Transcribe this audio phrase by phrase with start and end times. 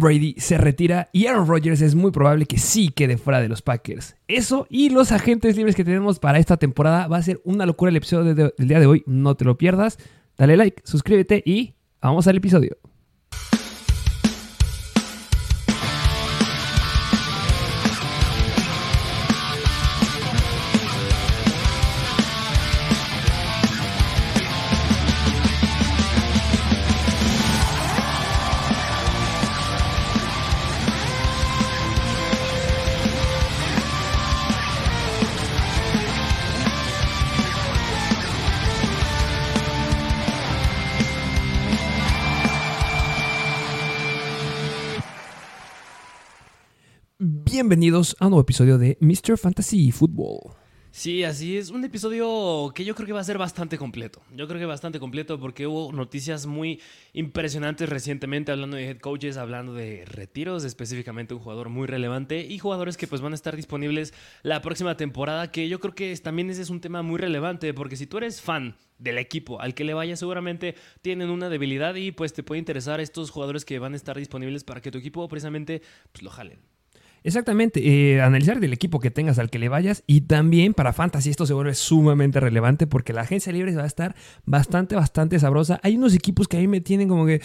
[0.00, 3.62] Brady se retira y Aaron Rodgers es muy probable que sí quede fuera de los
[3.62, 4.16] Packers.
[4.28, 7.90] Eso y los agentes libres que tenemos para esta temporada va a ser una locura
[7.90, 9.02] el episodio del día de hoy.
[9.06, 9.98] No te lo pierdas.
[10.36, 12.76] Dale like, suscríbete y vamos al episodio.
[47.74, 49.36] Bienvenidos a un nuevo episodio de Mr.
[49.36, 50.54] Fantasy Football.
[50.92, 51.70] Sí, así es.
[51.70, 54.22] Un episodio que yo creo que va a ser bastante completo.
[54.32, 56.80] Yo creo que bastante completo porque hubo noticias muy
[57.14, 62.60] impresionantes recientemente hablando de head coaches, hablando de retiros, específicamente un jugador muy relevante y
[62.60, 66.50] jugadores que pues van a estar disponibles la próxima temporada, que yo creo que también
[66.50, 69.82] ese es un tema muy relevante porque si tú eres fan del equipo al que
[69.82, 73.94] le vaya seguramente tienen una debilidad y pues te puede interesar estos jugadores que van
[73.94, 76.60] a estar disponibles para que tu equipo precisamente pues lo jalen.
[77.26, 81.30] Exactamente, eh, analizar del equipo que tengas al que le vayas y también para Fantasy
[81.30, 85.80] esto se vuelve sumamente relevante porque la agencia libre va a estar bastante, bastante sabrosa.
[85.82, 87.40] Hay unos equipos que a mí me tienen como que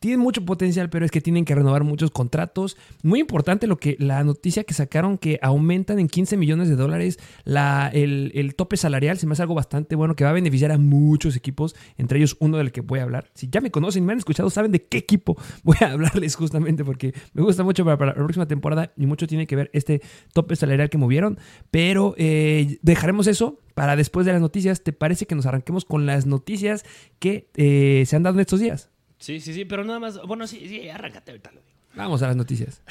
[0.00, 2.78] tienen mucho potencial, pero es que tienen que renovar muchos contratos.
[3.02, 7.18] Muy importante lo que la noticia que sacaron que aumentan en 15 millones de dólares
[7.44, 9.18] la, el, tope salarial.
[9.18, 12.38] Se me hace algo bastante bueno que va a beneficiar a muchos equipos, entre ellos
[12.40, 13.30] uno del que voy a hablar.
[13.34, 16.82] Si ya me conocen, me han escuchado, saben de qué equipo voy a hablarles justamente
[16.82, 20.00] porque me gusta mucho para, la próxima temporada y mucho tiene que ver este
[20.32, 21.38] tope salarial que movieron.
[21.70, 24.82] Pero eh, dejaremos eso para después de las noticias.
[24.82, 26.86] ¿Te parece que nos arranquemos con las noticias
[27.18, 28.89] que eh, se han dado en estos días?
[29.20, 30.20] Sí, sí, sí, pero nada más.
[30.26, 31.74] Bueno, sí, sí, arráncate ahorita lo digo.
[31.94, 32.82] Vamos a las noticias.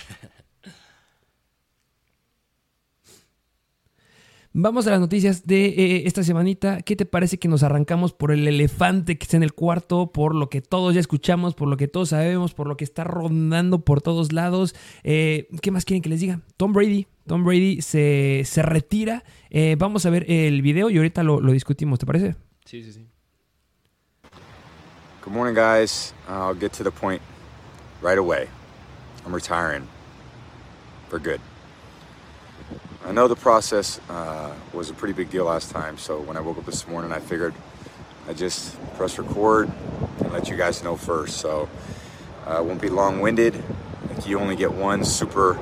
[4.53, 6.81] Vamos a las noticias de eh, esta semanita.
[6.81, 10.35] ¿Qué te parece que nos arrancamos por el elefante que está en el cuarto, por
[10.35, 13.83] lo que todos ya escuchamos, por lo que todos sabemos, por lo que está rondando
[13.85, 14.75] por todos lados?
[15.03, 16.41] Eh, ¿Qué más quieren que les diga?
[16.57, 17.07] Tom Brady.
[17.25, 19.23] Tom Brady se, retira.
[19.49, 22.35] Eh, vamos a ver el video y ahorita lo, lo discutimos, ¿te parece?
[22.65, 23.07] Sí, sí, sí.
[25.29, 26.11] Good morning, guys.
[26.27, 27.21] I'll get to the point
[28.01, 28.49] right away.
[29.23, 29.87] I'm retiring
[31.07, 31.39] for good.
[33.05, 36.39] I know the process uh, was a pretty big deal last time, so when I
[36.39, 37.53] woke up this morning, I figured
[38.27, 39.71] I'd just press record
[40.19, 41.37] and let you guys know first.
[41.37, 41.69] So
[42.47, 43.63] uh, I won't be long winded.
[44.25, 45.59] You only get one super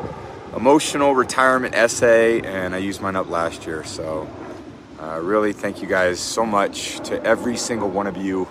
[0.55, 3.83] emotional retirement essay, and I used mine up last year.
[3.83, 4.29] So
[4.97, 8.47] uh, really thank you guys so much to every single one of you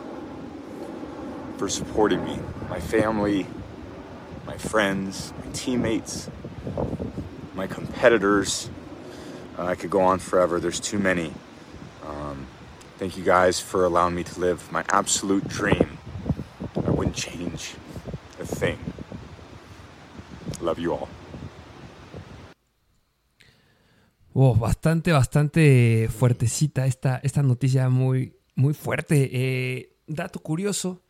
[1.56, 3.47] for supporting me, my family,
[4.47, 6.31] my friends, my teammates,
[7.55, 8.71] my competitors.
[9.59, 10.61] Uh, I could go on forever.
[10.61, 11.33] There's too many.
[12.06, 12.47] Um,
[12.99, 15.99] thank you guys for allowing me to live my absolute dream.
[16.77, 17.75] I wouldn't change
[18.39, 18.78] a thing.
[20.61, 21.09] Love you all.
[24.34, 29.31] Oh, bastante, bastante fuertecita esta, esta noticia, muy, muy fuerte.
[29.33, 31.06] Eh, dato curioso,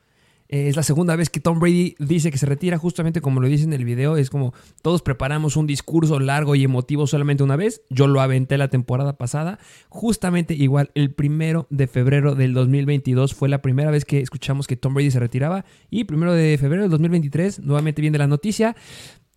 [0.48, 3.64] Es la segunda vez que Tom Brady dice que se retira, justamente como lo dice
[3.64, 4.16] en el video.
[4.16, 7.82] Es como todos preparamos un discurso largo y emotivo solamente una vez.
[7.90, 9.58] Yo lo aventé la temporada pasada.
[9.88, 14.76] Justamente igual, el primero de febrero del 2022 fue la primera vez que escuchamos que
[14.76, 15.64] Tom Brady se retiraba.
[15.90, 18.76] Y primero de febrero del 2023, nuevamente viene la noticia.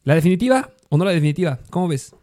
[0.03, 1.59] ¿La definitiva o no la definitiva?
[1.69, 2.13] ¿Cómo ves?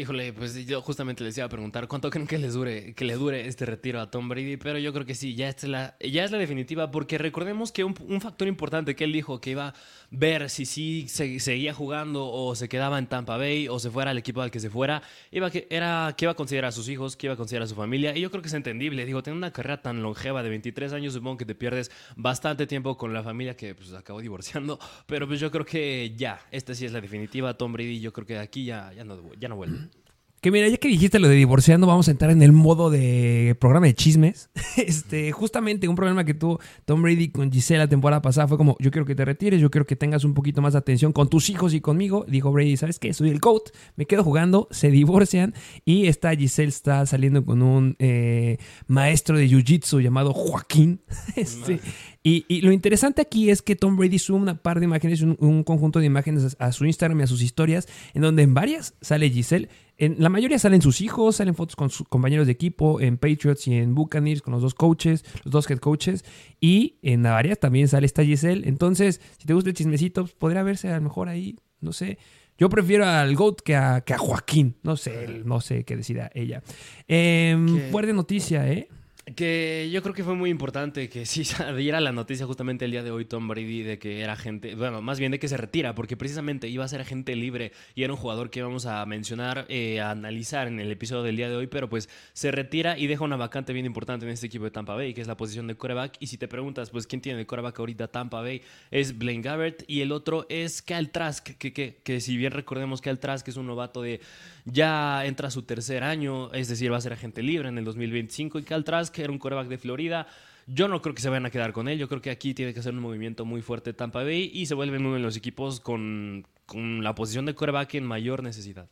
[0.00, 3.16] Híjole, pues yo justamente les iba a preguntar cuánto creen que les dure, que le
[3.16, 6.24] dure este retiro a Tom Brady, pero yo creo que sí, ya es la, ya
[6.24, 9.74] es la definitiva, porque recordemos que un, un factor importante que él dijo que iba
[10.10, 14.18] ver si sí seguía jugando o se quedaba en Tampa Bay o se fuera al
[14.18, 17.16] equipo al que se fuera, iba que, era que iba a considerar a sus hijos,
[17.16, 19.04] que iba a considerar a su familia, y yo creo que es entendible.
[19.04, 22.96] Digo, tener una carrera tan longeva de 23 años, supongo que te pierdes bastante tiempo
[22.96, 26.84] con la familia que pues acabó divorciando, pero pues yo creo que ya, esta sí
[26.86, 29.99] es la definitiva, Tom Brady, yo creo que aquí ya, ya, no, ya no vuelve.
[30.40, 33.54] Que mira, ya que dijiste lo de divorciando, vamos a entrar en el modo de
[33.60, 34.48] programa de chismes.
[34.76, 38.76] Este, justamente un problema que tuvo Tom Brady con Giselle la temporada pasada fue como,
[38.78, 41.28] yo quiero que te retires, yo quiero que tengas un poquito más de atención con
[41.28, 42.24] tus hijos y conmigo.
[42.26, 43.12] Dijo Brady, ¿sabes qué?
[43.12, 45.54] Soy el coach, me quedo jugando, se divorcian
[45.84, 48.56] y esta Giselle está saliendo con un eh,
[48.86, 51.02] maestro de Jiu-Jitsu llamado Joaquín.
[51.36, 51.80] Este,
[52.22, 56.00] Y, lo interesante aquí es que Tom Brady sube una par de imágenes, un, conjunto
[56.00, 59.70] de imágenes a, su Instagram y a sus historias, en donde en varias sale Giselle.
[59.96, 63.66] En la mayoría salen sus hijos, salen fotos con sus compañeros de equipo, en Patriots
[63.68, 66.24] y en Buccaneers, con los dos coaches, los dos head coaches.
[66.60, 68.68] Y en varias también sale esta Giselle.
[68.68, 72.18] Entonces, si te gusta el chismecito, pues, podría verse a lo mejor ahí, no sé.
[72.58, 74.76] Yo prefiero al GOAT que a, que a Joaquín.
[74.82, 76.62] No sé, no sé qué decida ella.
[77.08, 78.88] Eh, fuerte noticia, ¿eh?
[79.36, 83.02] Que yo creo que fue muy importante que sí saliera la noticia justamente el día
[83.02, 85.94] de hoy Tom Brady de que era gente, bueno, más bien de que se retira,
[85.94, 89.66] porque precisamente iba a ser agente libre y era un jugador que vamos a mencionar,
[89.68, 93.06] eh, a analizar en el episodio del día de hoy, pero pues se retira y
[93.06, 95.66] deja una vacante bien importante en este equipo de Tampa Bay, que es la posición
[95.66, 96.16] de coreback.
[96.20, 98.62] Y si te preguntas, pues, ¿quién tiene de coreback ahorita Tampa Bay?
[98.90, 103.00] Es Blaine Gabbert y el otro es Kyle Trask, que, que, que si bien recordemos
[103.00, 104.20] que Kyle Trask es un novato de
[104.64, 108.58] ya entra su tercer año, es decir, va a ser agente libre en el 2025
[108.58, 110.26] y Kyle Trask era un coreback de Florida.
[110.66, 111.98] Yo no creo que se vayan a quedar con él.
[111.98, 114.74] Yo creo que aquí tiene que hacer un movimiento muy fuerte Tampa Bay y se
[114.74, 118.88] vuelven uno de los equipos con, con la posición de coreback en mayor necesidad.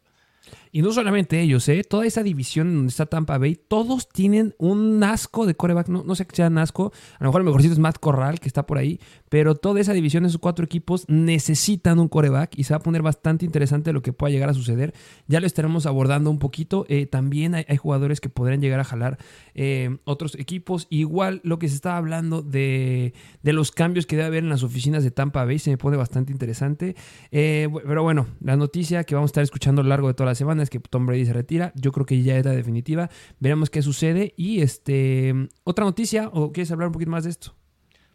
[0.73, 1.83] Y no solamente ellos, ¿eh?
[1.85, 5.89] Toda esa división donde está Tampa Bay, todos tienen un asco de coreback.
[5.89, 6.93] No, no sé que sea asco.
[7.19, 9.01] A lo mejor el mejorcito es Matt Corral, que está por ahí.
[9.29, 12.59] Pero toda esa división, esos cuatro equipos, necesitan un coreback.
[12.59, 14.95] Y se va a poner bastante interesante lo que pueda llegar a suceder.
[15.27, 16.87] Ya lo estaremos abordando un poquito.
[16.89, 19.19] Eh, también hay, jugadores que podrían llegar a jalar
[19.55, 20.87] eh, otros equipos.
[20.91, 24.63] Igual lo que se estaba hablando de, de, los cambios que debe haber en las
[24.63, 26.97] oficinas de Tampa Bay se me pone bastante interesante.
[27.31, 30.27] Eh, pero bueno, la noticia que vamos a estar escuchando a lo largo de toda
[30.27, 31.73] la semana es que Tom Brady se retira.
[31.75, 33.11] Yo creo que ya era definitiva.
[33.41, 34.33] Veremos qué sucede.
[34.37, 37.55] Y este otra noticia, ¿o quieres hablar un poquito más de esto?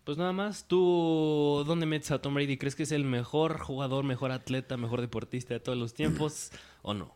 [0.03, 2.57] Pues nada más, ¿tú dónde metes a Tom Brady?
[2.57, 6.93] ¿Crees que es el mejor jugador, mejor atleta, mejor deportista de todos los tiempos o
[6.93, 7.15] no?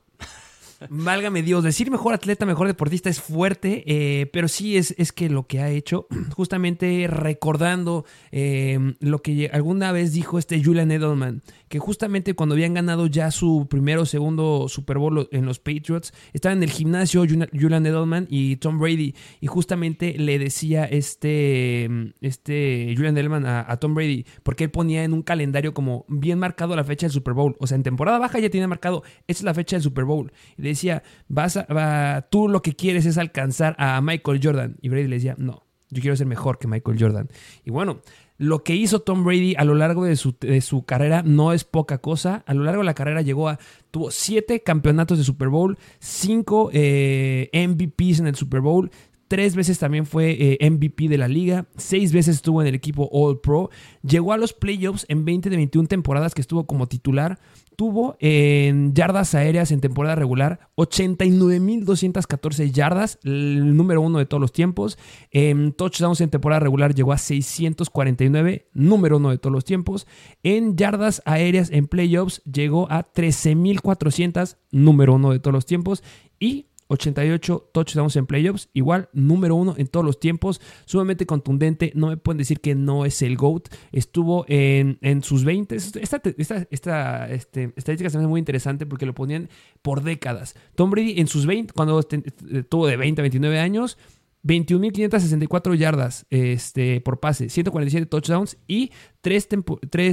[0.90, 5.30] Válgame Dios, decir mejor atleta, mejor deportista es fuerte, eh, pero sí es, es, que
[5.30, 11.42] lo que ha hecho, justamente recordando eh, lo que alguna vez dijo este Julian Edelman,
[11.68, 16.14] que justamente cuando habían ganado ya su primero o segundo Super Bowl en los Patriots,
[16.34, 21.90] estaba en el gimnasio Julian Edelman y Tom Brady, y justamente le decía este,
[22.22, 26.76] este Julian Edelman a, Tom Brady, porque él ponía en un calendario como bien marcado
[26.76, 29.54] la fecha del Super Bowl, o sea, en temporada baja ya tiene marcado, es la
[29.54, 30.32] fecha del Super Bowl,
[30.68, 35.16] decía, vas a, tú lo que quieres es alcanzar a Michael Jordan, y Brady le
[35.16, 37.30] decía, no, yo quiero ser mejor que Michael Jordan.
[37.64, 38.02] Y bueno,
[38.38, 41.64] lo que hizo Tom Brady a lo largo de su, de su, carrera no es
[41.64, 42.44] poca cosa.
[42.46, 43.60] A lo largo de la carrera llegó a.
[43.90, 48.92] Tuvo siete campeonatos de Super Bowl, cinco eh, MVPs en el Super Bowl.
[49.28, 51.66] Tres veces también fue eh, MVP de la liga.
[51.76, 53.70] Seis veces estuvo en el equipo All Pro.
[54.02, 57.40] Llegó a los playoffs en 20 de 21 temporadas que estuvo como titular
[57.78, 64.98] tuvo en yardas aéreas en temporada regular 89.214 yardas, número uno de todos los tiempos.
[65.32, 70.08] En touchdowns en temporada regular llegó a 649, número uno de todos los tiempos.
[70.42, 76.04] En yardas aéreas en playoffs llegó a 13.400, número uno de todos los tiempos.
[76.40, 82.08] Y 88 touchdowns en playoffs, igual número uno en todos los tiempos, sumamente contundente, no
[82.08, 87.30] me pueden decir que no es el GOAT, estuvo en, sus 20, esta, esta, esta
[87.30, 89.50] este, estadística se me hace muy interesante porque lo ponían
[89.82, 90.56] por décadas.
[90.76, 93.98] Tom Brady en sus 20, cuando tuvo de 20 a 29 años,
[94.44, 98.92] 21.564 yardas este, por pase, 147 touchdowns y
[99.22, 99.48] tres,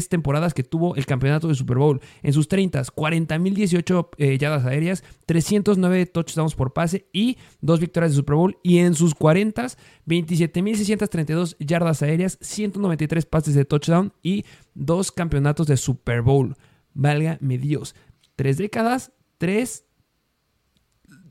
[0.09, 2.01] temporadas que tuvo el campeonato de Super Bowl.
[2.23, 8.17] En sus 30, 40.018 eh, yardas aéreas, 309 touchdowns por pase y dos victorias de
[8.17, 8.59] Super Bowl.
[8.63, 9.67] Y en sus 40,
[10.07, 14.45] 27.632 yardas aéreas, 193 pases de touchdown y
[14.75, 16.57] dos campeonatos de Super Bowl.
[16.93, 17.95] Valga mi Dios.
[18.37, 19.85] Tres décadas, tres...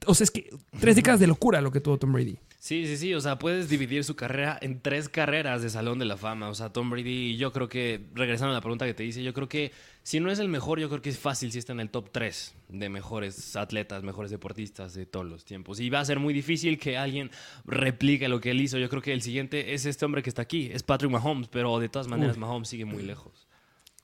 [0.05, 0.49] O sea, es que
[0.81, 2.37] tres décadas de locura lo que tuvo Tom Brady.
[2.63, 3.13] Sí, sí, sí.
[3.13, 6.47] O sea, puedes dividir su carrera en tres carreras de Salón de la Fama.
[6.47, 9.33] O sea, Tom Brady, yo creo que, regresando a la pregunta que te hice, yo
[9.33, 11.81] creo que si no es el mejor, yo creo que es fácil si está en
[11.81, 15.81] el top 3 de mejores atletas, mejores deportistas de todos los tiempos.
[15.81, 17.31] Y va a ser muy difícil que alguien
[17.65, 18.77] replique lo que él hizo.
[18.77, 21.77] Yo creo que el siguiente es este hombre que está aquí, es Patrick Mahomes, pero
[21.79, 23.42] de todas maneras Mahomes sigue muy lejos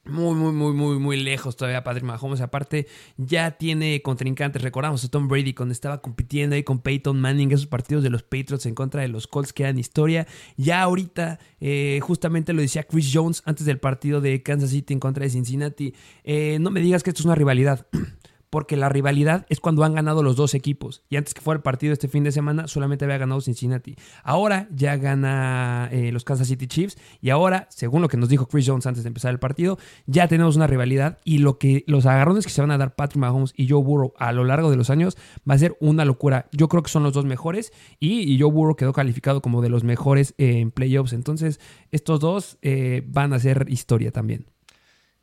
[0.09, 2.41] muy, muy, muy, muy, muy lejos todavía Patrick Mahomes.
[2.41, 2.87] Aparte,
[3.17, 4.61] ya tiene contrincantes.
[4.61, 8.23] Recordamos a Tom Brady cuando estaba compitiendo ahí con Peyton Manning, esos partidos de los
[8.23, 10.27] Patriots en contra de los Colts que eran historia.
[10.57, 14.99] Ya ahorita, eh, justamente lo decía Chris Jones antes del partido de Kansas City en
[14.99, 15.93] contra de Cincinnati.
[16.23, 17.87] Eh, no me digas que esto es una rivalidad.
[18.49, 21.03] porque la rivalidad es cuando han ganado los dos equipos.
[21.09, 23.95] Y antes que fuera el partido este fin de semana, solamente había ganado Cincinnati.
[24.23, 26.97] Ahora ya gana eh, los Kansas City Chiefs.
[27.21, 29.77] Y ahora, según lo que nos dijo Chris Jones antes de empezar el partido,
[30.07, 31.19] ya tenemos una rivalidad.
[31.23, 34.13] Y lo que los agarrones que se van a dar Patrick Mahomes y Joe Burrow
[34.17, 35.17] a lo largo de los años
[35.49, 36.47] va a ser una locura.
[36.51, 37.71] Yo creo que son los dos mejores.
[37.99, 41.13] Y, Joe Burrow quedó calificado como de los mejores en playoffs.
[41.13, 41.59] Entonces,
[41.91, 44.45] estos dos eh, van a ser historia también.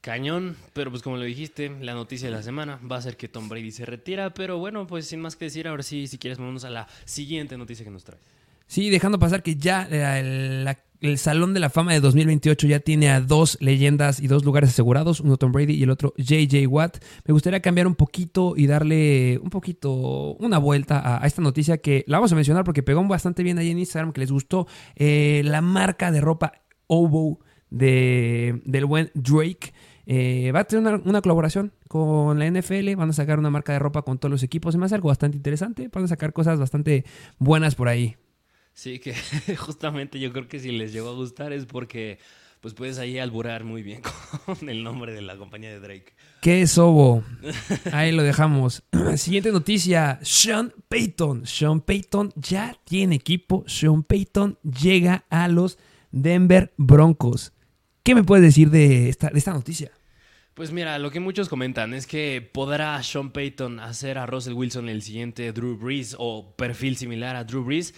[0.07, 3.27] Cañón, pero pues como lo dijiste, la noticia de la semana va a ser que
[3.27, 6.39] Tom Brady se retira, pero bueno, pues sin más que decir, ahora sí, si quieres,
[6.39, 8.21] vamos a la siguiente noticia que nos trae.
[8.69, 10.65] Sí, dejando pasar que ya eh,
[11.01, 14.71] el, Salón de la Fama de 2028 ya tiene a dos leyendas y dos lugares
[14.71, 16.99] asegurados, uno Tom Brady y el otro JJ Watt.
[17.25, 22.05] Me gustaría cambiar un poquito y darle un poquito una vuelta a, esta noticia que
[22.07, 25.43] la vamos a mencionar porque pegó bastante bien ahí en Instagram, que les gustó eh,
[25.45, 26.53] la marca de ropa
[26.87, 29.73] Obo de, del buen Drake.
[30.09, 33.81] Eh, va a tener una, colaboración con la NFL, van a sacar una marca de
[33.81, 37.05] ropa con todos los equipos, es más algo bastante interesante, van a sacar cosas bastante
[37.39, 38.17] buenas por ahí.
[38.73, 39.15] Sí, que
[39.57, 42.19] justamente yo creo que si les llegó a gustar es porque
[42.61, 44.01] pues puedes ahí alburar muy bien
[44.47, 46.15] con el nombre de la compañía de Drake.
[46.41, 47.25] ¿Qué es Obo?
[47.93, 48.85] Ahí lo dejamos.
[49.17, 51.47] Siguiente noticia, Sean Payton.
[51.47, 53.65] Sean Payton ya tiene equipo.
[53.67, 55.79] Sean Payton llega a los
[56.13, 57.53] Denver Broncos.
[58.03, 59.91] ¿Qué me puedes decir de esta, de esta noticia?
[60.57, 64.89] Pues mira, lo que muchos comentan es que podrá Sean Payton hacer a Russell Wilson
[64.89, 67.93] el siguiente Drew Brees o perfil similar a Drew Brees.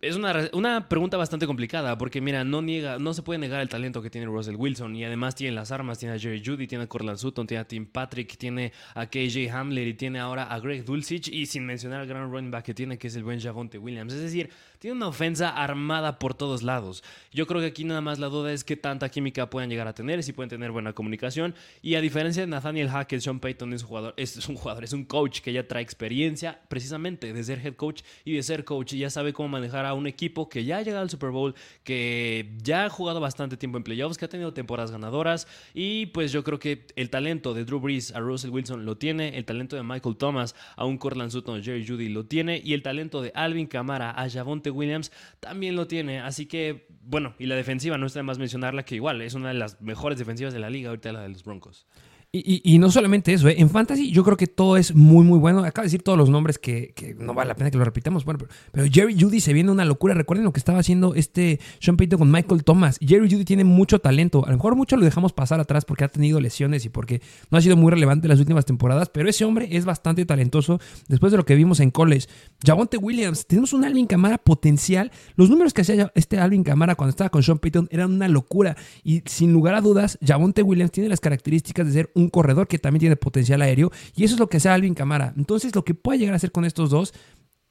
[0.00, 3.68] Es una, una, pregunta bastante complicada porque, mira, no, niega, no se puede negar el
[3.68, 6.84] talento que tiene Russell Wilson y además tiene las armas, tiene a Jerry Judy, tiene
[6.84, 10.60] a Cortland Sutton, tiene a Tim Patrick, tiene a KJ Hamler y tiene ahora a
[10.60, 13.38] Greg Dulcich y sin mencionar al gran running back que tiene que es el buen
[13.38, 14.14] Javonte Williams.
[14.14, 17.02] Es decir, tiene una ofensa armada por todos lados.
[17.32, 19.94] Yo creo que aquí nada más la duda es qué tanta química puedan llegar a
[19.94, 23.82] tener, si pueden tener buena comunicación y a diferencia de Nathaniel Hackett, Sean Payton es
[23.82, 27.64] un jugador, es un jugador, es un coach que ya trae experiencia precisamente de ser
[27.64, 30.64] head coach y de ser coach y ya sabe cómo manejar a un equipo que
[30.64, 31.54] ya ha llegado al Super Bowl,
[31.84, 35.46] que ya ha jugado bastante tiempo en playoffs, que ha tenido temporadas ganadoras.
[35.74, 39.36] Y pues yo creo que el talento de Drew Brees a Russell Wilson lo tiene,
[39.36, 42.82] el talento de Michael Thomas a un Cortland Sutton, Jerry Judy lo tiene, y el
[42.82, 46.20] talento de Alvin Kamara a Javonte Williams también lo tiene.
[46.20, 49.54] Así que, bueno, y la defensiva, no está más mencionarla, que igual es una de
[49.54, 51.86] las mejores defensivas de la liga, ahorita la de los Broncos.
[52.30, 53.54] Y, no solamente eso, ¿eh?
[53.56, 55.64] en Fantasy yo creo que todo es muy, muy bueno.
[55.64, 58.26] Acabo de decir todos los nombres que, no vale la pena que lo repitamos.
[58.26, 60.12] Bueno, pero, Jerry Judy se viene una locura.
[60.12, 62.98] Recuerden lo que estaba haciendo este Sean Payton con Michael Thomas.
[63.00, 64.44] Jerry Judy tiene mucho talento.
[64.44, 67.56] A lo mejor mucho lo dejamos pasar atrás porque ha tenido lesiones y porque no
[67.56, 69.08] ha sido muy relevante en las últimas temporadas.
[69.08, 72.26] Pero ese hombre es bastante talentoso después de lo que vimos en college.
[72.62, 75.12] Javonte Williams, tenemos un Alvin Camara potencial.
[75.36, 78.76] Los números que hacía este Alvin Camara cuando estaba con Sean Payton eran una locura.
[79.02, 82.78] Y sin lugar a dudas, Javonte Williams tiene las características de ser un corredor que
[82.78, 85.32] también tiene potencial aéreo y eso es lo que hace Alvin Camara.
[85.36, 87.14] Entonces, lo que puede llegar a hacer con estos dos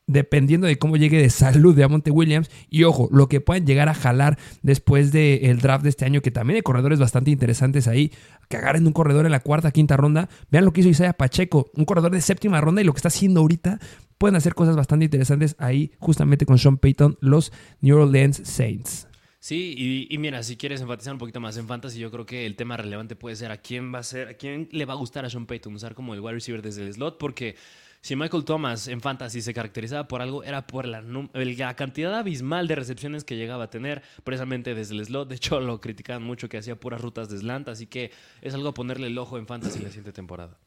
[0.08, 3.90] dependiendo de cómo llegue de salud de Amonte Williams y ojo, lo que pueden llegar
[3.90, 8.14] a jalar después del draft de este año, que también hay corredores bastante interesantes ahí,
[8.48, 11.70] que agarren un corredor en la cuarta, quinta ronda, vean lo que hizo Isaiah Pacheco,
[11.76, 13.80] un corredor de séptima ronda y lo que está haciendo ahorita,
[14.18, 17.52] pueden hacer cosas bastante interesantes ahí justamente con Sean Payton, los
[17.82, 19.08] New Orleans Saints.
[19.40, 22.56] Sí, y, mira, si quieres enfatizar un poquito más en fantasy, yo creo que el
[22.56, 25.26] tema relevante puede ser a quién va a ser, a quién le va a gustar
[25.26, 27.56] a Sean Payton usar como el wide receiver desde el slot, porque
[28.02, 32.68] si Michael Thomas en fantasy se caracterizaba por algo, era por la, la, cantidad abismal
[32.68, 35.30] de recepciones que llegaba a tener precisamente desde el slot.
[35.30, 38.70] De hecho, lo criticaban mucho que hacía puras rutas de slant, así que es algo
[38.70, 40.58] a ponerle el ojo en fantasy la siguiente temporada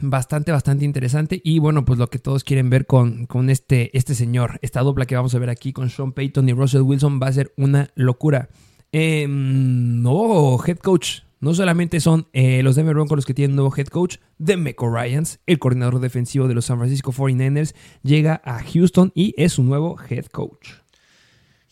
[0.00, 1.40] bastante, bastante interesante.
[1.44, 5.06] Y bueno, pues lo que todos quieren ver con, con este, este señor, esta dupla
[5.06, 7.90] que vamos a ver aquí con Sean Payton y Russell Wilson va a ser una
[7.94, 8.48] locura.
[8.92, 11.20] Eh, nuevo head coach.
[11.40, 15.40] No solamente son eh, los Denver Broncos los que tienen nuevo head coach, Demeco Ryans,
[15.44, 19.98] el coordinador defensivo de los San Francisco 49ers, llega a Houston y es su nuevo
[20.08, 20.83] head coach.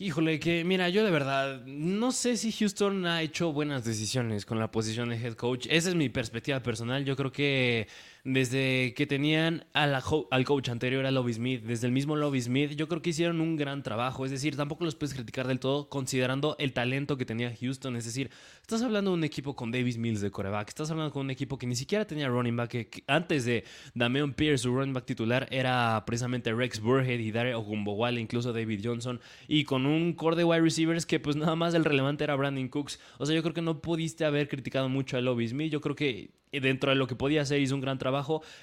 [0.02, 4.58] Híjole, que mira, yo de verdad no sé si Houston ha hecho buenas decisiones con
[4.58, 5.68] la posición de head coach.
[5.70, 7.04] Esa es mi perspectiva personal.
[7.04, 7.86] Yo creo que
[8.24, 12.86] desde que tenían al coach anterior, a Lobby Smith, desde el mismo Lobby Smith, yo
[12.86, 14.24] creo que hicieron un gran trabajo.
[14.24, 17.96] Es decir, tampoco los puedes criticar del todo considerando el talento que tenía Houston.
[17.96, 21.22] Es decir, estás hablando de un equipo con Davis Mills de coreback, estás hablando con
[21.22, 23.64] un equipo que ni siquiera tenía running back, antes de
[23.94, 28.82] Damian Pierce, su running back titular, era precisamente Rex Burhead y Daryl Ogumbowale, incluso David
[28.84, 32.36] Johnson, y con un core de wide receivers que pues nada más el relevante era
[32.36, 33.00] Brandon Cooks.
[33.18, 35.72] O sea, yo creo que no pudiste haber criticado mucho a Lobby Smith.
[35.72, 38.11] Yo creo que dentro de lo que podía hacer hizo un gran trabajo.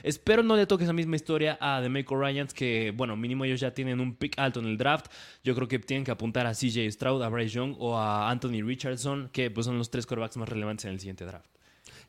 [0.04, 3.60] Espero no le toque esa misma historia a The Make Ryans, que bueno, mínimo ellos
[3.60, 5.08] ya tienen un pick alto en el draft.
[5.44, 8.62] Yo creo que tienen que apuntar a CJ Stroud, a Bryce Young o a Anthony
[8.64, 11.50] Richardson, que pues son los tres quarterbacks más relevantes en el siguiente draft.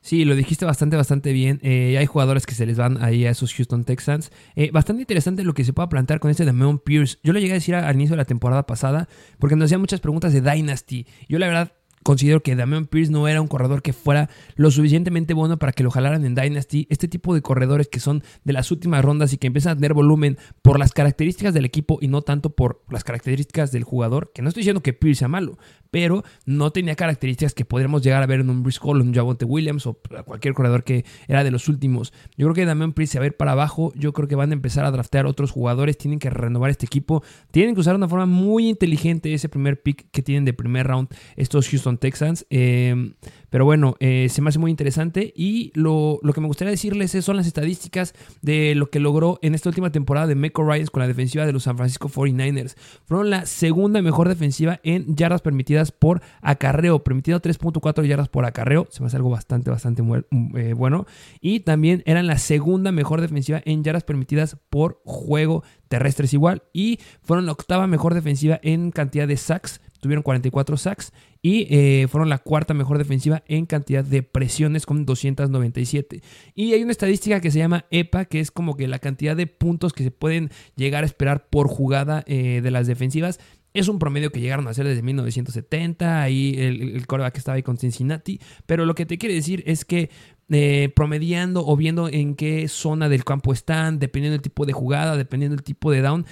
[0.01, 1.59] Sí, lo dijiste bastante, bastante bien.
[1.61, 4.31] Eh, hay jugadores que se les van ahí a esos Houston Texans.
[4.55, 7.19] Eh, bastante interesante lo que se pueda plantear con este de Meon Pierce.
[7.23, 9.07] Yo lo llegué a decir al inicio de la temporada pasada
[9.37, 11.05] porque nos hacían muchas preguntas de Dynasty.
[11.29, 15.33] Yo la verdad considero que Damian Pierce no era un corredor que fuera lo suficientemente
[15.33, 16.87] bueno para que lo jalaran en Dynasty.
[16.89, 19.93] Este tipo de corredores que son de las últimas rondas y que empiezan a tener
[19.93, 24.31] volumen por las características del equipo y no tanto por las características del jugador.
[24.33, 25.57] Que no estoy diciendo que Pierce sea malo,
[25.91, 29.45] pero no tenía características que podríamos llegar a ver en un Brice Hall, un Javonte
[29.45, 32.13] Williams o cualquier corredor que era de los últimos.
[32.37, 33.91] Yo creo que Damian Pierce se va a ir para abajo.
[33.95, 35.97] Yo creo que van a empezar a draftear otros jugadores.
[35.97, 37.23] Tienen que renovar este equipo.
[37.51, 40.87] Tienen que usar de una forma muy inteligente ese primer pick que tienen de primer
[40.87, 42.45] round estos Houston Texans.
[42.49, 43.13] Eh,
[43.51, 47.35] pero bueno, eh, se me hace muy interesante y lo, que me gustaría decirles son
[47.35, 51.07] las estadísticas de lo que logró en esta última temporada de Meco Ryans con la
[51.07, 52.75] defensiva de los San Francisco 49ers.
[53.05, 58.87] Fueron la segunda mejor defensiva en yardas permitidas por acarreo, permitido 3.4 yardas por acarreo,
[58.91, 60.03] se me hace algo bastante, bastante
[60.55, 61.07] eh, bueno.
[61.39, 66.99] Y también eran la segunda mejor defensiva en yardas permitidas por juego terrestres igual y
[67.23, 72.27] fueron la octava mejor defensiva en cantidad de sacks tuvieron 44 sacks y eh, fueron
[72.27, 76.21] la cuarta mejor defensiva en cantidad de presiones con 297.
[76.53, 79.47] Y hay una estadística que se llama EPA, que es como que la cantidad de
[79.47, 83.39] puntos que se pueden llegar a esperar por jugada eh, de las defensivas.
[83.73, 87.63] Es un promedio que llegaron a hacer desde 1970, ahí el, el que estaba ahí
[87.63, 90.09] con Cincinnati, pero lo que te quiere decir es que
[90.49, 95.15] eh, promediando o viendo en qué zona del campo están, dependiendo del tipo de jugada,
[95.15, 96.25] dependiendo del tipo de down,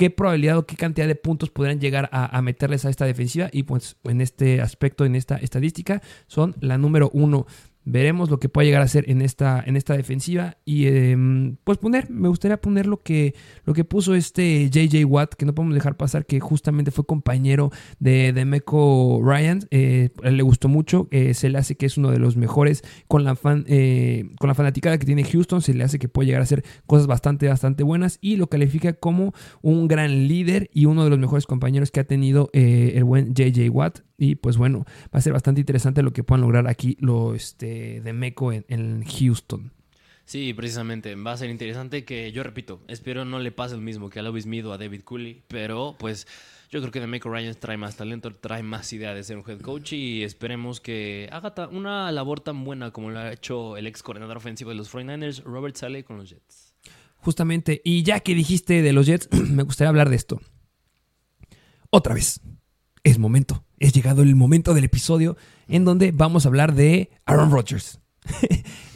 [0.00, 3.50] qué probabilidad o qué cantidad de puntos podrán llegar a, meterles a esta defensiva.
[3.52, 7.46] Y pues en este aspecto, en esta estadística, son la número uno.
[7.90, 10.56] Veremos lo que puede llegar a ser en esta, en esta defensiva.
[10.64, 15.34] Y em, pues poner, me gustaría poner lo que, lo que puso este JJ Watt,
[15.34, 19.60] que no podemos dejar pasar, que justamente fue compañero de, de Meco Ryan.
[19.70, 21.08] Eh, le gustó mucho.
[21.10, 24.48] Eh, se le hace que es uno de los mejores con la, fan, eh, con
[24.48, 25.60] la fanaticada que tiene Houston.
[25.60, 28.18] Se le hace que puede llegar a hacer cosas bastante, bastante buenas.
[28.20, 32.04] Y lo califica como un gran líder y uno de los mejores compañeros que ha
[32.04, 34.00] tenido el buen JJ Watt.
[34.20, 37.79] Y pues bueno, va a ser bastante interesante lo que puedan lograr aquí lo este,
[38.02, 39.72] de Meco en, Houston.
[40.24, 41.14] Sí, precisamente.
[41.16, 44.22] Va a ser interesante que, yo repito, espero no le pase el mismo que a
[44.22, 46.26] Lewis Smith o a David Cooley, pero pues
[46.70, 49.60] yo creo que Demeco Ryan trae más talento, trae más idea de ser un head
[49.60, 54.04] coach y esperemos que haga una labor tan buena como lo ha hecho el ex
[54.04, 56.74] coordinador ofensivo de los 49ers, Robert Saleh, con los Jets.
[57.16, 60.40] Justamente, y ya que dijiste de los Jets, me gustaría hablar de esto.
[61.90, 62.40] Otra vez
[63.02, 67.50] es momento, es llegado el momento del episodio en donde vamos a hablar de Aaron
[67.50, 67.98] Rodgers.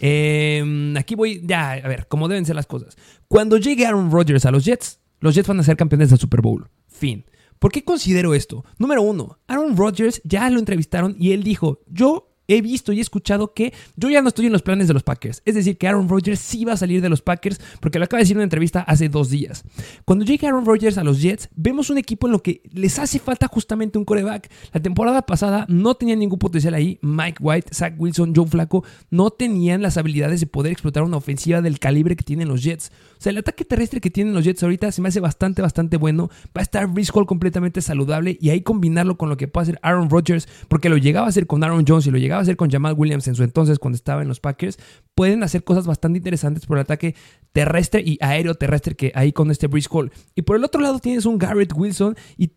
[0.06, 2.94] Em, aquí voy, ya, a ver, cómo deben ser las cosas.
[3.26, 6.42] Cuando llegue Aaron Rodgers a los Jets, los Jets van a ser campeones del Super
[6.42, 6.68] Bowl.
[6.88, 7.24] Fin.
[7.58, 8.66] ¿Por qué considero esto?
[8.76, 13.00] Número uno, Aaron Rodgers ya lo entrevistaron y él dijo, yo he visto y he
[13.00, 15.42] escuchado que yo ya no estoy en los planes de los Packers.
[15.44, 18.18] Es decir, que Aaron Rodgers sí va a salir de los Packers porque lo acaba
[18.18, 19.64] de decir en una entrevista hace dos días.
[20.04, 23.18] Cuando llegue Aaron Rodgers a los Jets, vemos un equipo en lo que les hace
[23.18, 24.50] falta justamente un coreback.
[24.72, 26.98] La temporada pasada no tenía ningún potencial ahí.
[27.02, 31.62] Mike White, Zach Wilson, Joe Flaco no tenían las habilidades de poder explotar una ofensiva
[31.62, 32.90] del calibre que tienen los Jets.
[33.24, 36.28] Sea, el ataque terrestre que tienen los Jets ahorita se me hace bastante, bastante bueno.
[36.54, 40.10] Va a estar Hall completamente saludable y ahí combinarlo con lo que puede hacer Aaron
[40.10, 42.70] Rodgers, porque lo llegaba a hacer con Aaron Jones y lo llegaba a hacer con
[42.70, 44.78] Jamal Williams en su entonces cuando estaba en los Packers,
[45.14, 47.14] pueden hacer cosas bastante interesantes por el ataque
[47.52, 50.12] terrestre y aéreo terrestre que hay con este Hall.
[50.34, 52.50] Y por el otro lado tienes un Garrett Wilson y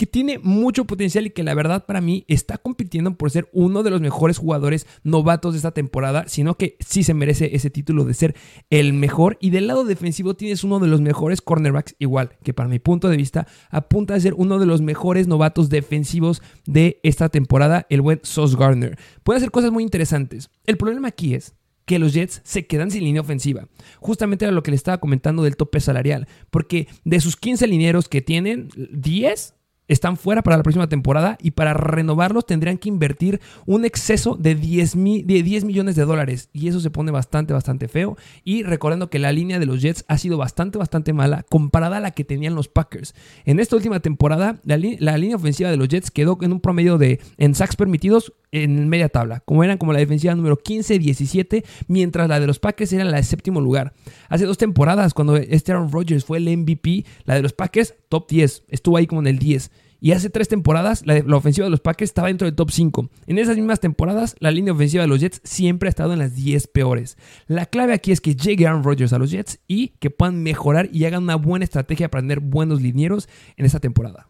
[0.00, 3.82] que tiene mucho potencial y que la verdad para mí está compitiendo por ser uno
[3.82, 8.04] de los mejores jugadores novatos de esta temporada, sino que sí se merece ese título
[8.04, 8.34] de ser
[8.70, 9.36] el mejor.
[9.42, 13.10] Y del lado defensivo tienes uno de los mejores cornerbacks, igual que para mi punto
[13.10, 18.00] de vista apunta a ser uno de los mejores novatos defensivos de esta temporada, el
[18.00, 18.96] buen Sauce Gardner.
[19.22, 20.48] Puede hacer cosas muy interesantes.
[20.64, 23.68] El problema aquí es que los Jets se quedan sin línea ofensiva.
[23.98, 28.08] Justamente era lo que le estaba comentando del tope salarial, porque de sus 15 linieros
[28.08, 29.59] que tienen, 10
[29.90, 34.54] están fuera para la próxima temporada y para renovarlos tendrían que invertir un exceso de
[34.54, 38.16] 10, de 10 millones de dólares y eso se pone bastante, bastante feo.
[38.44, 42.00] Y recordando que la línea de los Jets ha sido bastante, bastante mala comparada a
[42.00, 43.16] la que tenían los Packers.
[43.44, 47.20] En esta última temporada, la, línea ofensiva de los Jets quedó en un promedio de
[47.36, 52.38] en sacks permitidos en media tabla, como eran como la defensiva número 15-17, mientras la
[52.38, 53.92] de los Packers era la de séptimo lugar.
[54.28, 58.28] Hace dos temporadas, cuando este Aaron Rodgers fue el MVP, la de los Packers, top
[58.28, 59.70] 10, estuvo ahí como en el 10.
[60.00, 63.10] Y hace tres temporadas, la, ofensiva de los Packers estaba dentro del top 5.
[63.26, 66.34] En esas mismas temporadas, la línea ofensiva de los Jets siempre ha estado en las
[66.34, 67.18] 10 peores.
[67.46, 70.88] La clave aquí es que llegue Aaron Rodgers a los Jets y que puedan mejorar
[70.92, 74.28] y hagan una buena estrategia para tener buenos linieros en esta temporada.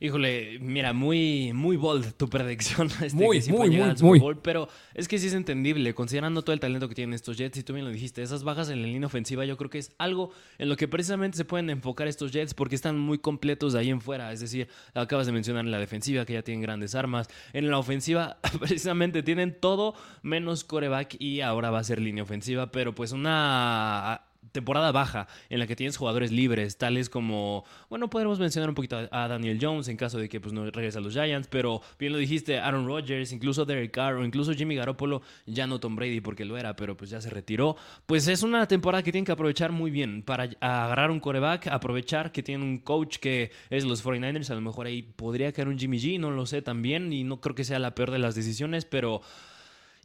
[0.00, 2.88] Híjole, mira, muy, muy bold tu predicción.
[3.04, 4.18] Este, Muy, que muy, muy, al Super muy.
[4.20, 7.58] Bowl, pero es que sí es entendible, considerando todo el talento que tienen estos Jets,
[7.58, 9.92] y tú bien lo dijiste, esas bajas en la línea ofensiva, yo creo que es
[9.98, 13.80] algo en lo que precisamente se pueden enfocar estos Jets porque están muy completos de
[13.80, 14.32] ahí en fuera.
[14.32, 17.28] Es decir, acabas de mencionar en la defensiva que ya tienen grandes armas.
[17.52, 22.70] En la ofensiva, precisamente tienen todo menos coreback y ahora va a ser línea ofensiva,
[22.70, 24.22] pero pues una
[24.54, 28.96] temporada baja en la que tienes jugadores libres, tales como, bueno, podemos mencionar un poquito
[29.10, 32.12] a Daniel Jones en caso de que pues, no regrese a los Giants, pero bien
[32.12, 36.20] lo dijiste, Aaron Rodgers, incluso Derek Carr o incluso Jimmy Garoppolo, ya no Tom Brady
[36.20, 37.76] porque lo era, pero pues ya se retiró.
[38.06, 42.30] Pues es una temporada que tienen que aprovechar muy bien para agarrar un coreback, aprovechar
[42.30, 45.78] que tienen un coach que es los 49ers, a lo mejor ahí podría caer un
[45.78, 48.36] Jimmy G, no lo sé también, y no creo que sea la peor de las
[48.36, 49.20] decisiones, pero...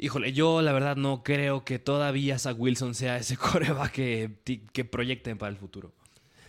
[0.01, 4.85] Híjole, yo la verdad no creo que todavía Zach Wilson sea ese coreback que, que
[4.85, 5.91] proyecten para el futuro.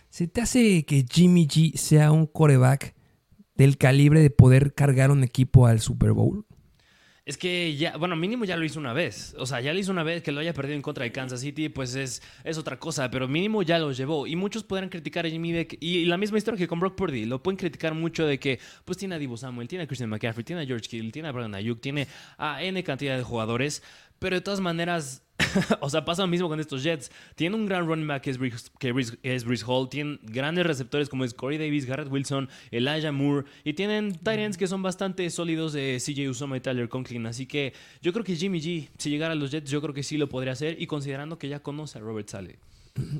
[0.09, 2.95] ¿Se te hace que Jimmy G sea un coreback
[3.55, 6.45] del calibre de poder cargar un equipo al Super Bowl?
[7.23, 9.35] Es que ya, bueno, mínimo ya lo hizo una vez.
[9.37, 11.41] O sea, ya lo hizo una vez que lo haya perdido en contra de Kansas
[11.41, 14.25] City, pues es, es otra cosa, pero mínimo ya lo llevó.
[14.25, 15.77] Y muchos podrán criticar a Jimmy Beck.
[15.79, 17.25] Y la misma historia que con Brock Purdy.
[17.25, 20.43] Lo pueden criticar mucho de que, pues tiene a Divo Samuel, tiene a Christian McCaffrey,
[20.43, 22.07] tiene a George Kittle, tiene a Brandon Ayuk, tiene
[22.39, 23.83] a N cantidad de jugadores.
[24.17, 25.23] Pero de todas maneras,
[25.79, 27.11] o sea, pasa lo mismo con estos Jets.
[27.35, 29.89] Tienen un gran running back que es Brees, que es Hall.
[29.89, 33.45] Tienen grandes receptores como es Corey Davis, Garrett Wilson, Elijah Moore.
[33.63, 37.25] Y tienen Tyrants que son bastante sólidos de CJ Usoma y Tyler Conklin.
[37.25, 40.03] Así que yo creo que Jimmy G, si llegara a los Jets, yo creo que
[40.03, 40.81] sí lo podría hacer.
[40.81, 42.59] Y considerando que ya conoce a Robert Sale.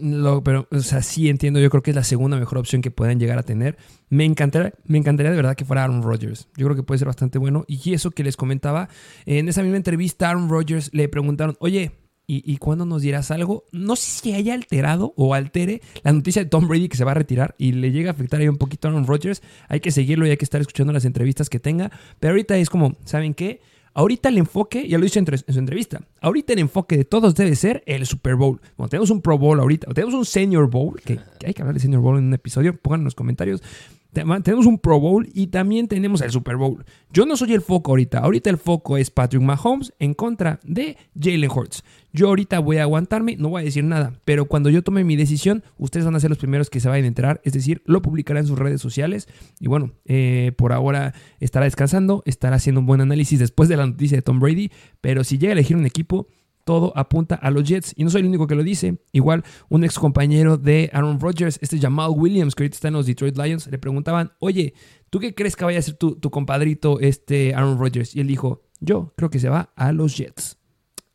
[0.01, 1.59] Lo, pero, o sea, sí entiendo.
[1.59, 3.77] Yo creo que es la segunda mejor opción que puedan llegar a tener.
[4.09, 6.47] Me encantaría, me encantaría de verdad que fuera Aaron Rodgers.
[6.57, 7.63] Yo creo que puede ser bastante bueno.
[7.67, 8.89] Y eso que les comentaba,
[9.25, 11.91] en esa misma entrevista, Aaron Rodgers le preguntaron, oye,
[12.27, 13.65] ¿y, y cuándo nos dirás algo?
[13.71, 17.11] No sé si haya alterado o altere la noticia de Tom Brady que se va
[17.11, 19.41] a retirar y le llega a afectar ahí un poquito a Aaron Rodgers.
[19.67, 21.91] Hay que seguirlo y hay que estar escuchando las entrevistas que tenga.
[22.19, 23.61] Pero ahorita es como, ¿saben qué?
[23.93, 27.55] Ahorita el enfoque, ya lo hizo en, su entrevista, ahorita el enfoque de todos debe
[27.55, 28.61] ser el Super Bowl.
[28.77, 31.61] Cuando tenemos un Pro Bowl ahorita, o tenemos un Senior Bowl, que, que hay que
[31.61, 33.61] hablar de Senior Bowl en un episodio, pongan en los comentarios.
[34.11, 36.83] Tenemos un Pro Bowl y también tenemos el Super Bowl.
[37.11, 38.19] Yo no soy el foco ahorita.
[38.19, 41.83] Ahorita el foco es Patrick Mahomes en contra de Jalen Hurts.
[42.11, 44.13] Yo ahorita voy a aguantarme, no voy a decir nada.
[44.25, 47.05] Pero cuando yo tome mi decisión, ustedes van a ser los primeros que se vayan
[47.05, 47.41] a enterar.
[47.45, 49.29] Es decir, lo publicará en sus redes sociales.
[49.61, 53.87] Y bueno, eh, por ahora estará descansando, estará haciendo un buen análisis después de la
[53.87, 54.71] noticia de Tom Brady.
[54.99, 56.27] Pero si llega a elegir un equipo,
[56.63, 57.93] todo apunta a los Jets.
[57.95, 58.99] Y no soy el único que lo dice.
[59.11, 63.05] Igual, un ex compañero de Aaron Rodgers, este Jamal Williams, que ahorita está en los
[63.05, 64.73] Detroit Lions, le preguntaban, oye,
[65.09, 68.15] ¿tú qué crees que vaya a ser tu, tu compadrito, este Aaron Rodgers?
[68.15, 70.57] Y él dijo, yo creo que se va a los Jets.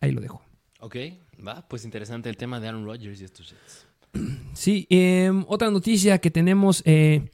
[0.01, 0.43] Ahí lo dejo.
[0.81, 0.97] Ok,
[1.47, 3.87] va, pues interesante el tema de Aaron Rodgers y estos Jets.
[4.55, 6.83] Sí, eh, otra noticia que tenemos.
[6.87, 7.31] Eh,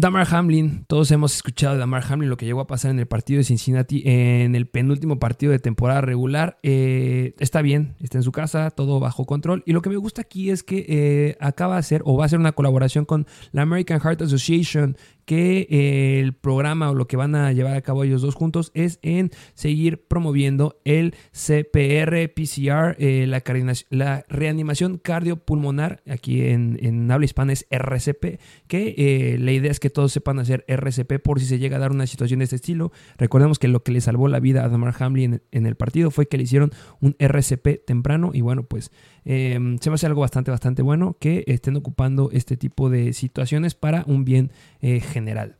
[0.00, 3.06] Damar Hamlin, todos hemos escuchado de Damar Hamlin, lo que llegó a pasar en el
[3.06, 6.58] partido de Cincinnati, en el penúltimo partido de temporada regular.
[6.62, 9.62] Eh, está bien, está en su casa, todo bajo control.
[9.66, 12.26] Y lo que me gusta aquí es que eh, acaba de hacer o va a
[12.26, 14.96] hacer una colaboración con la American Heart Association,
[15.30, 18.72] que eh, el programa o lo que van a llevar a cabo ellos dos juntos
[18.74, 27.26] es en seguir promoviendo el CPR, PCR, eh, la, reanimación cardiopulmonar, aquí en, en, habla
[27.26, 31.46] hispana es RCP, que eh, la idea es que todos sepan hacer RCP por si
[31.46, 32.90] se llega a dar una situación de este estilo.
[33.16, 36.10] Recordemos que lo que le salvó la vida a Damar Hamlin en, en el partido
[36.10, 38.90] fue que le hicieron un RCP temprano y bueno, pues
[39.24, 43.74] eh, se me hace algo bastante, bastante bueno que estén ocupando este tipo de situaciones
[43.74, 45.56] para un bien eh, general.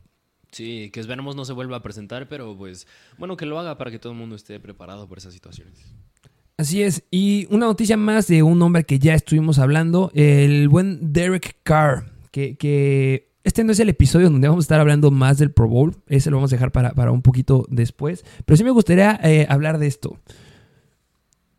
[0.51, 3.89] Sí, que esperemos no se vuelva a presentar, pero pues bueno, que lo haga para
[3.89, 5.85] que todo el mundo esté preparado por esas situaciones.
[6.57, 11.13] Así es, y una noticia más de un hombre que ya estuvimos hablando, el buen
[11.13, 15.39] Derek Carr, que, que este no es el episodio donde vamos a estar hablando más
[15.39, 18.63] del Pro Bowl, ese lo vamos a dejar para, para un poquito después, pero sí
[18.63, 20.19] me gustaría eh, hablar de esto.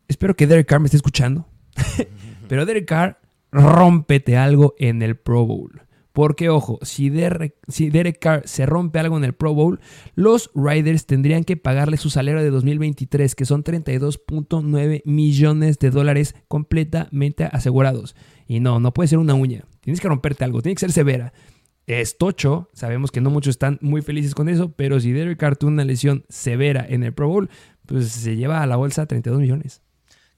[0.06, 1.48] Espero que Derek Carr me esté escuchando,
[2.48, 3.18] pero Derek Carr,
[3.50, 5.82] rómpete algo en el Pro Bowl.
[6.12, 9.80] Porque, ojo, si Derek, si Derek, Carr se rompe algo en el Pro Bowl,
[10.14, 16.34] los Riders tendrían que pagarle su salario de 2023, que son 32.9 millones de dólares
[16.48, 18.14] completamente asegurados.
[18.46, 19.64] Y no, no puede ser una uña.
[19.80, 21.32] Tienes que romperte algo, tiene que ser severa.
[21.86, 25.56] Es tocho, sabemos que no muchos están muy felices con eso, pero si Derek Carr
[25.56, 27.50] tuvo una lesión severa en el Pro Bowl,
[27.86, 29.82] pues se lleva a la bolsa 32 millones.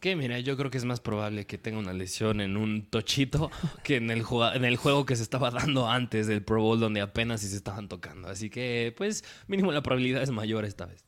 [0.05, 3.51] Que mira, yo creo que es más probable que tenga una lesión en un tochito
[3.83, 4.23] que en el,
[4.55, 7.89] en el juego que se estaba dando antes del Pro Bowl, donde apenas se estaban
[7.89, 8.29] tocando.
[8.29, 11.07] Así que, pues, mínimo la probabilidad es mayor esta vez.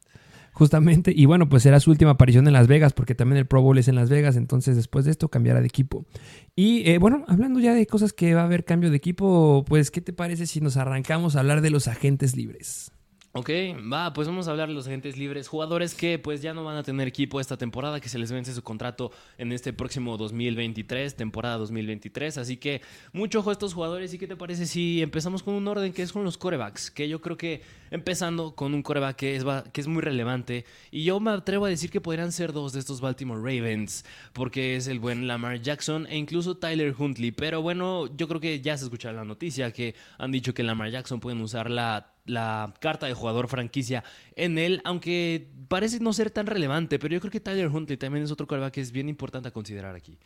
[0.53, 1.13] justamente.
[1.15, 3.77] Y bueno, pues será su última aparición en Las Vegas, porque también el Pro Bowl
[3.77, 4.35] es en Las Vegas.
[4.35, 6.07] Entonces, después de esto, cambiará de equipo.
[6.55, 9.91] Y eh, bueno, hablando ya de cosas que va a haber cambio de equipo, pues,
[9.91, 12.93] ¿qué te parece si nos arrancamos a hablar de los agentes libres?
[13.39, 13.51] Ok,
[13.93, 16.79] va, pues vamos a hablar de los agentes libres, jugadores que pues ya no van
[16.79, 21.15] a tener equipo esta temporada, que se les vence su contrato en este próximo 2023,
[21.15, 22.81] temporada 2023, así que
[23.13, 26.01] mucho ojo a estos jugadores y qué te parece si empezamos con un orden que
[26.01, 29.83] es con los corebacks, que yo creo que empezando con un coreback que es, que
[29.83, 33.03] es muy relevante y yo me atrevo a decir que podrían ser dos de estos
[33.03, 38.29] Baltimore Ravens, porque es el buen Lamar Jackson e incluso Tyler Huntley, pero bueno, yo
[38.29, 41.69] creo que ya se escucha la noticia que han dicho que Lamar Jackson pueden usar
[41.69, 47.15] la la carta de jugador franquicia en él, aunque parece no ser tan relevante, pero
[47.15, 49.95] yo creo que Tyler Huntley también es otro coreback que es bien importante a considerar
[49.95, 50.19] aquí.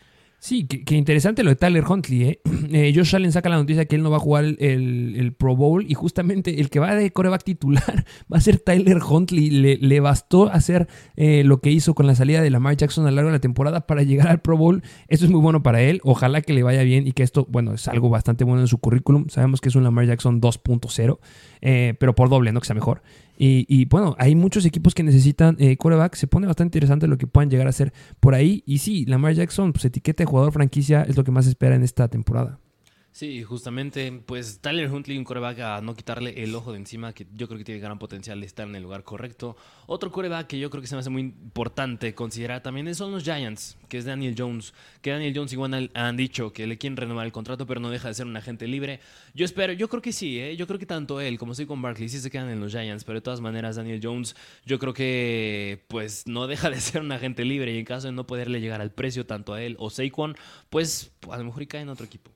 [0.42, 2.22] Sí, qué interesante lo de Tyler Huntley.
[2.22, 2.40] ¿eh?
[2.72, 2.92] ¿eh?
[2.96, 5.92] Josh Allen saca la noticia que él no va a jugar el, Pro Bowl y
[5.92, 9.50] justamente el que va de coreback titular va a ser Tyler Huntley.
[9.50, 13.16] Le, bastó hacer eh, lo que hizo con la salida de Lamar Jackson a lo
[13.16, 14.82] largo de la temporada para llegar al Pro Bowl.
[15.08, 16.00] Eso es muy bueno para él.
[16.04, 18.78] Ojalá que le vaya bien y que esto, bueno, es algo bastante bueno en su
[18.78, 19.28] currículum.
[19.28, 21.18] Sabemos que es un Lamar Jackson 2.0,
[21.60, 22.60] eh, pero por doble, ¿no?
[22.60, 23.02] Que sea mejor.
[23.42, 25.78] Y, bueno, hay muchos equipos que necesitan eh.
[26.12, 28.62] Se pone bastante interesante lo que puedan llegar a hacer por ahí.
[28.66, 31.82] Y sí, Lamar Jackson, pues etiqueta de jugador franquicia es lo que más espera en
[31.82, 32.58] esta temporada.
[33.12, 37.26] Sí, justamente, pues Tyler Huntley, un coreback a no quitarle el ojo de encima, que
[37.34, 39.56] yo creo que tiene gran potencial de estar en el lugar correcto.
[39.86, 43.24] Otro coreback que yo creo que se me hace muy importante considerar también son los
[43.24, 44.74] Giants, que es Daniel Jones.
[45.02, 48.06] Que Daniel Jones igual han dicho que le quieren renovar el contrato, pero no deja
[48.06, 49.00] de ser un agente libre.
[49.34, 50.56] Yo espero, yo creo que sí, ¿eh?
[50.56, 53.02] yo creo que tanto él como estoy con Barkley sí se quedan en los Giants,
[53.02, 57.10] pero de todas maneras Daniel Jones yo creo que pues no deja de ser un
[57.10, 59.90] agente libre y en caso de no poderle llegar al precio tanto a él o
[59.90, 60.36] Saquon,
[60.70, 62.30] pues a lo mejor y cae en otro equipo.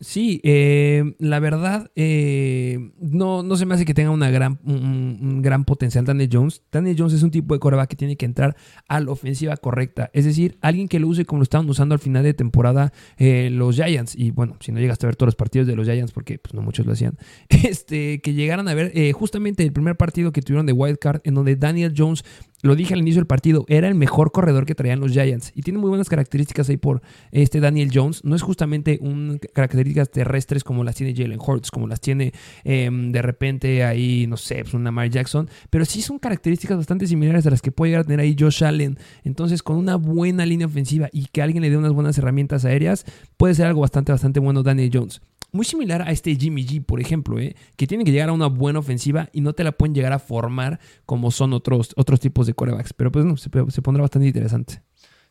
[0.00, 5.42] Sí, eh, la verdad, eh, no, no se me hace que tenga una gran, un,
[5.42, 6.62] gran potencial Daniel Jones.
[6.70, 8.56] Daniel Jones es un tipo de coreback que tiene que entrar
[8.86, 10.08] a la ofensiva correcta.
[10.12, 13.50] Es decir, alguien que lo use como lo estaban usando al final de temporada eh,
[13.50, 14.14] los Giants.
[14.14, 16.54] Y bueno, si no llegaste a ver todos los partidos de los Giants, porque pues,
[16.54, 20.66] no muchos lo hacían, este, que llegaran a ver justamente el primer partido que tuvieron
[20.66, 22.24] de Wild Card, en donde Daniel Jones
[22.62, 25.62] lo dije al inicio del partido, era el mejor corredor que traían los Giants y
[25.62, 28.24] tiene muy buenas características ahí por este Daniel Jones.
[28.24, 32.32] No es justamente un características terrestres como las tiene Jalen Hurts, como las tiene
[32.64, 37.06] em, de repente ahí, no sé, pues un Lamar Jackson, pero sí son características bastante
[37.06, 38.98] similares a las que puede llegar a tener ahí Josh Allen.
[39.24, 43.04] Entonces, con una buena línea ofensiva y que alguien le dé unas buenas herramientas aéreas,
[43.36, 45.20] puede ser algo bastante, bastante bueno Daniel Jones.
[45.50, 47.56] Muy similar a este Jimmy G, por ejemplo, ¿eh?
[47.76, 50.18] que tiene que llegar a una buena ofensiva y no te la pueden llegar a
[50.18, 52.92] formar como son otros, otros tipos de corebacks.
[52.92, 54.82] Pero pues no, se, pondrá bastante interesante.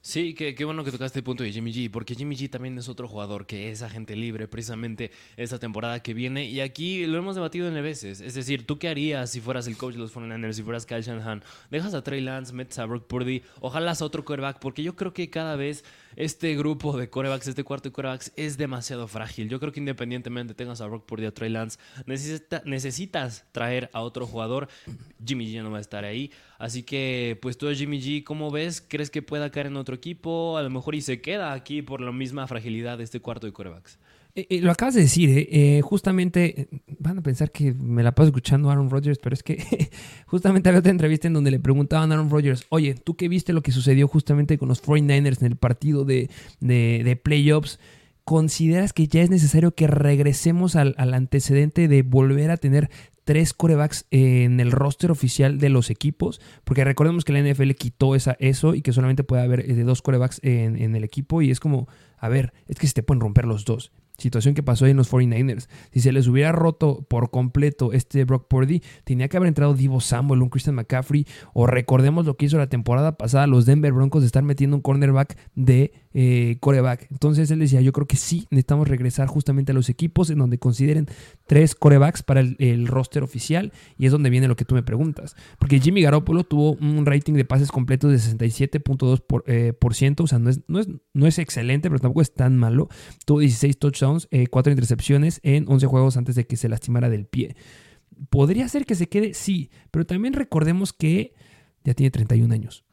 [0.02, 2.88] Sí, qué, bueno que tocaste el punto de Jimmy G, porque Jimmy G también es
[2.88, 6.46] otro jugador que es agente libre precisamente esta temporada que viene.
[6.46, 8.22] Y aquí lo hemos debatido en veces.
[8.22, 11.02] Es decir, ¿tú qué harías si fueras el coach de los 49ers, si fueras Kyle
[11.02, 11.44] Shanahan?
[11.70, 13.44] ¿Dejas a Trey Lance, metes a Brock Purdy?
[13.60, 15.84] Ojalá a otro quarterback, porque yo creo que cada vez
[16.18, 19.50] este grupo de corebacks, este cuarto de corebacks, es demasiado frágil.
[19.50, 21.80] Yo creo que independientemente tengas a Brock Purdy o Trey Lance,
[22.66, 24.68] necesitas traer a otro jugador.
[25.24, 26.32] Jimmy G no va a estar ahí.
[26.58, 28.82] Así que, pues tú, Jimmy G, ¿cómo ves?
[28.82, 30.58] ¿Crees que pueda caer en otro equipo?
[30.58, 33.54] A lo mejor y se queda aquí por la misma fragilidad de este cuarto de
[33.54, 34.00] corebacks.
[34.38, 35.82] Eh, eh, lo acabas de decir, ¿eh?
[35.82, 36.68] justamente
[37.00, 39.58] van a pensar que me la paso escuchando a Aaron Rodgers, pero es que
[40.28, 43.52] justamente había otra entrevista en donde le preguntaban a Aaron Rodgers, oye, ¿tú qué viste
[43.52, 47.80] lo que sucedió justamente con los 49ers en el partido de, de, playoffs?
[48.26, 52.92] ¿Consideras que ya es necesario que regresemos al, al, antecedente de volver a tener
[53.24, 56.42] tres corebacks en el roster oficial de los equipos?
[56.64, 60.04] Porque recordemos que la NFL quitó esa, eso y que solamente puede haber de dos
[60.04, 61.88] corebacks en, en el equipo y es como,
[62.20, 64.98] a ver, es que se te pueden romper los dos situación que pasó ahí en
[64.98, 65.68] los 49ers.
[65.92, 70.02] Si se les hubiera roto por completo este Brock Purdy, tenía que haber entrado Divo
[70.02, 74.22] Samuel, un Christian McCaffrey, o recordemos lo que hizo la temporada pasada los Denver Broncos
[74.22, 77.06] de estar metiendo un cornerback de eh, coreback.
[77.12, 80.58] Entonces él decía, yo creo que sí, necesitamos regresar justamente a los equipos en donde
[80.58, 81.06] consideren
[81.46, 85.36] tres corebacks para el, roster oficial y es donde viene lo que tú me preguntas.
[85.60, 90.28] Porque Jimmy Garoppolo tuvo un rating de pases completos de 67.2%, por, eh, ciento, o
[90.28, 92.90] sea, no es, no, es, no es excelente, pero tampoco es tan malo.
[93.28, 97.28] Tuvo 16 touchdowns, eh, 4 intercepciones en 11 juegos antes de que se lastimara del
[97.28, 97.56] pie.
[98.32, 99.36] ¿Podría ser que se quede?
[99.36, 101.36] Sí, pero también recordemos que
[101.84, 102.87] ya tiene 31 años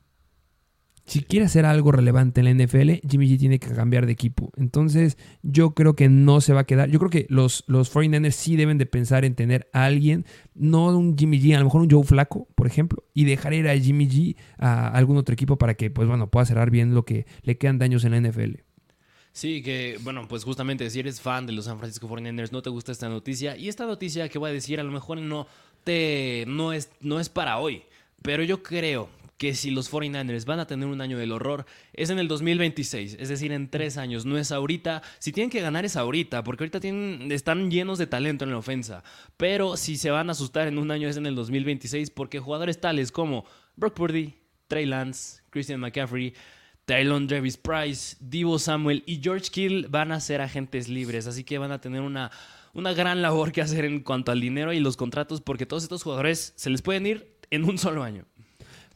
[1.07, 4.51] si quiere hacer algo relevante en la NFL, Jimmy G tiene que cambiar de equipo.
[4.57, 6.89] Entonces, yo creo que no se va a quedar.
[6.89, 10.87] Yo creo que los, los 49ers sí deben de pensar en tener a alguien, no
[10.97, 13.77] un Jimmy G, a lo mejor un Joe Flaco, por ejemplo, y dejar ir a
[13.77, 17.27] Jimmy G a algún otro equipo para que, pues bueno, pueda cerrar bien lo que
[17.43, 18.61] le quedan daños en la NFL.
[19.33, 22.71] Sí, que bueno, pues justamente si eres fan de los San Francisco 49ers, no te
[22.71, 23.57] gusta esta noticia.
[23.57, 25.49] Y esta noticia que voy a decir, a lo mejor no
[25.83, 27.83] te no es, no es para hoy
[28.23, 32.11] Pero yo creo que si los 49ers van a tener un año del horror, es
[32.11, 35.03] en el 2026, es decir, en tres años, no es ahorita.
[35.19, 38.59] Si tienen que ganar es ahorita, porque ahorita tienen, están llenos de talento en la
[38.59, 39.03] ofensa.
[39.37, 42.81] Pero si se van a asustar en un año es en el 2026, porque jugadores
[42.81, 43.45] tales como
[43.77, 44.35] Brock Purdy,
[44.69, 46.35] Trey Lance, Christian McCaffrey,
[46.85, 51.59] Tylon Travis Price, Divo Samuel y George Kill van a ser agentes libres, así que
[51.59, 52.31] van a tener una,
[52.75, 56.03] una gran labor que hacer en cuanto al dinero y los contratos, porque todos estos
[56.03, 58.27] jugadores se les pueden ir en un solo año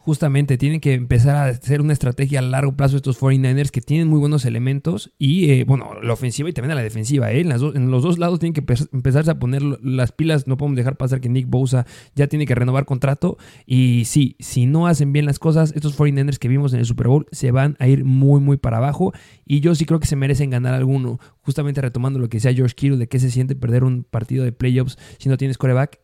[0.08, 4.08] justamente tienen que empezar a hacer una estrategia a largo plazo estos 49ers que tienen
[4.08, 7.30] muy buenos elementos y, eh, bueno, la ofensiva y también la defensiva.
[7.30, 7.42] ¿eh?
[7.42, 10.46] En, en, los dos lados tienen que empezarse a poner las pilas.
[10.46, 13.36] No podemos dejar pasar que Nick Bosa ya tiene que renovar contrato.
[13.66, 17.08] Y sí, si no hacen bien las cosas, estos 49ers que vimos en el Super
[17.08, 19.12] Bowl se van a ir muy, muy para abajo.
[19.44, 21.20] Y yo sí creo que se merecen ganar alguno.
[21.42, 24.52] Justamente retomando lo que decía George Kittle de qué se siente perder un partido de
[24.52, 26.00] playoffs si no tienes coreback.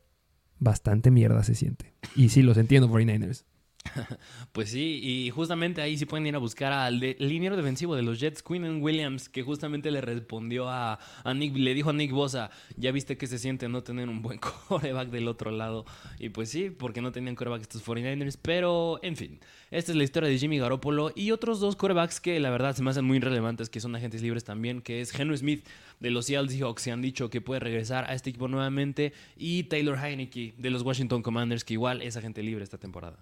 [0.59, 1.95] Bastante mierda se siente.
[2.15, 3.45] Y sí, los entiendo, 49ers.
[4.53, 8.03] Pues sí, y justamente ahí sí pueden ir a buscar al de, liniero defensivo de
[8.03, 10.99] los Jets, Quinn Williams, que justamente le respondió a,
[11.35, 14.39] Nick, le dijo a Nick Bosa, ya viste que se siente no tener un buen
[14.69, 15.85] coreback del otro lado.
[16.19, 20.05] Y pues sí, porque no tenían coreback estos 49ers, pero en fin, esta es la
[20.05, 23.19] historia de Jimmy Garoppolo y otros dos corebacks que la verdad se me hacen muy
[23.19, 25.67] relevantes, que son agentes libres también, que es Henry Smith
[26.01, 29.65] de los Seattle Seahawks, se han dicho que puede regresar a este equipo nuevamente, y
[29.65, 33.19] Taylor Heineke de los Washington Commanders, que igual es agente libre esta temporada.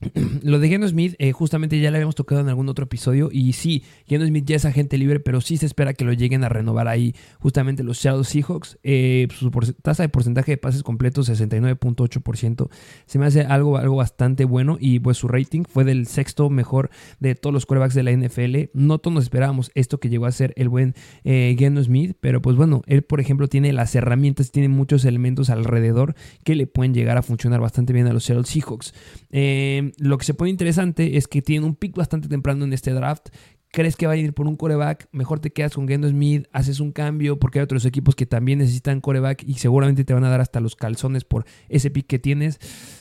[0.42, 3.30] Lo de Geno Smith, eh, justamente ya le habíamos tocado en algún otro episodio.
[3.32, 6.44] Y sí, Geno Smith ya es agente libre, pero sí se espera que lo lleguen
[6.44, 8.78] a renovar ahí, justamente los Seattle Seahawks.
[8.82, 9.50] Eh, su
[9.82, 12.68] tasa de porcentaje de pases completos, 69.8%.
[13.06, 14.76] Se me hace algo, algo bastante bueno.
[14.80, 18.70] Y pues su rating fue del sexto mejor de todos los quarterbacks de la NFL.
[18.74, 22.40] No todos nos esperábamos esto que llegó a ser el buen eh, Geno Smith, pero
[22.40, 26.94] pues bueno, él, por ejemplo, tiene las herramientas, tiene muchos elementos alrededor que le pueden
[26.94, 28.94] llegar a funcionar bastante bien a los Seattle Seahawks.
[29.30, 32.92] Eh lo que se pone interesante es que tiene un pick bastante temprano en este
[32.92, 33.28] draft.
[33.70, 35.08] ¿Crees que va a ir por un coreback?
[35.12, 38.60] Mejor te quedas con Gendo Smith, haces un cambio porque hay otros equipos que también
[38.60, 42.18] necesitan coreback y seguramente te van a dar hasta los calzones por ese pick que
[42.18, 42.58] tienes.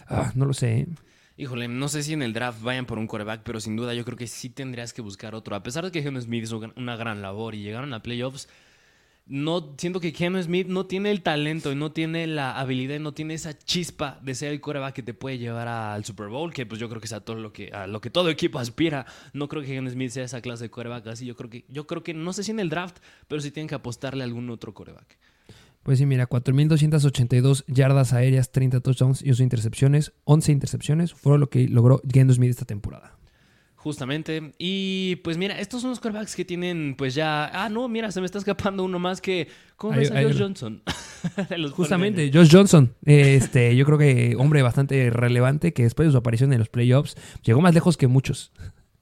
[0.08, 0.80] Ah, no lo sé.
[0.80, 0.88] ¿eh?
[1.38, 4.04] Híjole, no sé si en el draft vayan por un coreback, pero sin duda yo
[4.04, 5.56] creo que sí tendrías que buscar otro.
[5.56, 8.50] A pesar de que Geno Smith hizo una gran labor y llegaron a playoffs,
[9.30, 13.00] no siento que Ken Smith no tiene el talento y no tiene la habilidad y
[13.00, 16.54] no tiene esa chispa de ser el coreback que te puede llevar al Super Bowl,
[16.54, 18.60] que pues yo creo que es a todo lo que a lo que todo equipo
[18.60, 19.06] aspira.
[19.34, 21.26] No creo que Ken Smith sea esa clase de coreback así.
[21.26, 23.68] Yo creo que yo creo que no sé si en el draft, pero sí tienen
[23.68, 25.18] que apostarle a algún otro coreback.
[25.84, 30.12] Pues sí, mira, 4.282 yardas aéreas, 30 touchdowns y 11 intercepciones.
[30.26, 33.18] 11 intercepciones fueron lo que logró Geno Smith esta temporada.
[33.88, 34.52] Justamente.
[34.58, 37.50] Y pues mira, estos son los quarterbacks que tienen, pues ya.
[37.54, 39.48] Ah, no, mira, se me está escapando uno más que.
[39.78, 40.84] ¿Cómo ves a Josh Johnson?
[41.72, 42.94] Justamente, Josh Johnson.
[43.06, 47.16] Este, yo creo que hombre bastante relevante que después de su aparición en los playoffs
[47.44, 48.52] llegó más lejos que muchos.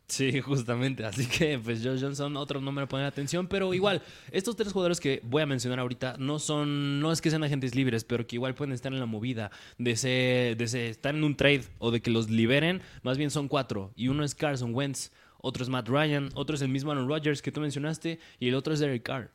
[0.08, 1.04] Sí, justamente.
[1.06, 3.48] Así que, pues, Josh Johnson, otro nombre a poner atención.
[3.48, 7.30] Pero igual, estos tres jugadores que voy a mencionar ahorita no son, no es que
[7.30, 11.16] sean agentes libres, pero que igual pueden estar en la movida de, ser, de estar
[11.16, 12.82] en un trade o de que los liberen.
[13.02, 13.92] Más bien son cuatro.
[13.96, 17.42] Y uno es Carson Wentz, otro es Matt Ryan, otro es el mismo Aaron Rodgers
[17.42, 19.32] que tú mencionaste, y el otro es Derek Carr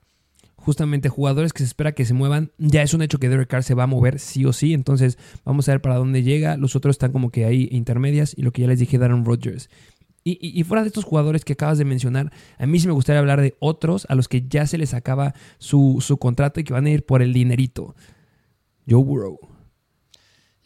[0.60, 2.52] justamente jugadores que se espera que se muevan.
[2.58, 4.74] Ya es un hecho que Derek Carr se va a mover sí o sí.
[4.74, 6.56] Entonces vamos a ver para dónde llega.
[6.56, 8.34] Los otros están como que ahí intermedias.
[8.36, 9.70] Y lo que ya les dije de Aaron Rodgers.
[10.22, 13.40] Y, fuera de estos jugadores que acabas de mencionar, a mí sí me gustaría hablar
[13.40, 16.90] de otros a los que ya se les acaba su, contrato y que van a
[16.90, 17.94] ir por el dinerito.
[18.88, 19.38] Joe Burrow.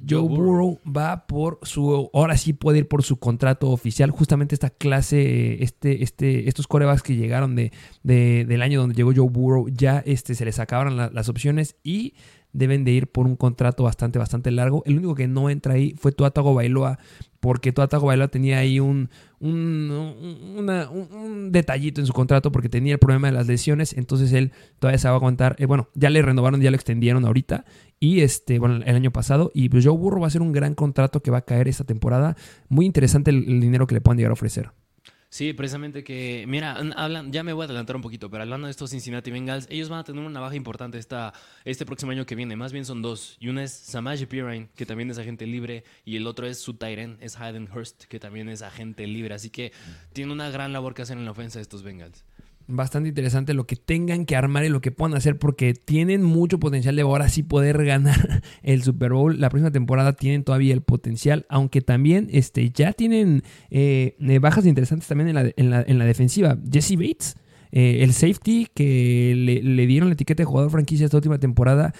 [0.08, 2.10] Joe Burrow va por su.
[2.12, 4.10] Ahora sí puede ir por su contrato oficial.
[4.10, 7.70] Justamente esta clase, este, este, estos corebacks que llegaron de,
[8.02, 12.14] del año donde llegó Joe Burrow, ya este, se les acabaron las opciones y
[12.54, 14.82] deben de ir por un contrato bastante, bastante largo.
[14.86, 16.98] El único que no entra ahí fue Tuatago Bailoa,
[17.40, 23.28] porque Tuatago Bailoa tenía ahí un, un, detallito en su contrato porque tenía el problema
[23.28, 25.56] de las lesiones, entonces él todavía se va a aguantar.
[25.58, 27.66] Eh, bueno, ya le renovaron, ya lo extendieron ahorita
[28.00, 29.50] y este, bueno, el año pasado.
[29.52, 31.84] Y pues Joe Burro va a ser un gran contrato que va a caer esta
[31.84, 32.36] temporada.
[32.68, 34.70] Muy interesante el dinero que le puedan llegar a ofrecer.
[35.34, 38.70] Sí, precisamente que, mira, hablan, ya me voy a adelantar un poquito, pero hablando de
[38.70, 41.32] estos Cincinnati Bengals, ellos van a tener una baja importante esta,
[41.64, 42.54] este próximo año que viene.
[42.54, 43.36] Más bien son dos.
[43.40, 46.74] Y una es Samaje Pirine, que también es agente libre, y el otro es su
[46.74, 49.34] Tyren, es Hayden Hurst, que también es agente libre.
[49.34, 49.72] Así que
[50.12, 52.24] tiene una gran labor que hacer en la ofensa de estos Bengals
[52.66, 56.58] bastante interesante lo que tengan que armar y lo que puedan hacer porque tienen mucho
[56.58, 59.40] potencial de ahora sí poder ganar el Super Bowl.
[59.40, 64.66] La próxima temporada tienen todavía el potencial, aunque también este, ya tienen eh, eh, bajas
[64.66, 66.58] interesantes también en la, en la, en la defensiva.
[66.70, 67.36] Jesse Bates,
[67.72, 71.92] eh, el safety que le, le, dieron la etiqueta de jugador franquicia esta última temporada,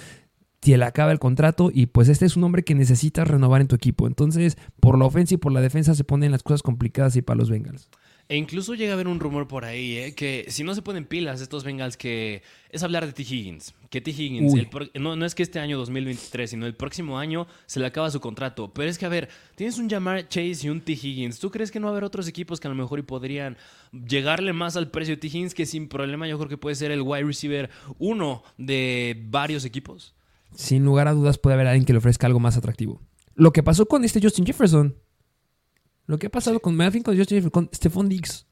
[0.64, 3.68] te le acaba el contrato y pues este es un hombre que necesitas renovar en
[3.68, 4.06] tu equipo.
[4.06, 7.36] Entonces, por la ofensa y por la defensa se ponen las cosas complicadas y para
[7.36, 7.90] los Bengals.
[8.28, 10.14] E incluso llega a haber un rumor por ahí, ¿eh?
[10.14, 13.22] que si no se ponen pilas estos Bengals, que es hablar de T.
[13.22, 13.74] Higgins.
[13.90, 14.12] Que T.
[14.12, 14.54] Higgins,
[14.94, 18.20] no, no, es que este año 2023, sino el próximo año se le acaba su
[18.20, 18.72] contrato.
[18.72, 20.92] Pero es que, a ver, tienes un Jamar Chase y un T.
[20.92, 21.38] Higgins.
[21.38, 23.58] ¿Tú crees que no va a haber otros equipos que a lo mejor y podrían
[23.92, 25.26] llegarle más al precio de T.
[25.26, 29.66] Higgins, que sin problema yo creo que puede ser el wide receiver uno de varios
[29.66, 30.14] equipos?
[30.54, 33.02] Sin lugar a dudas puede haber alguien que le ofrezca algo más atractivo.
[33.34, 34.96] Lo que pasó con este Justin Jefferson.
[36.06, 38.46] Lo que ha pasado con Melvin, con Justin con Stephon Diggs.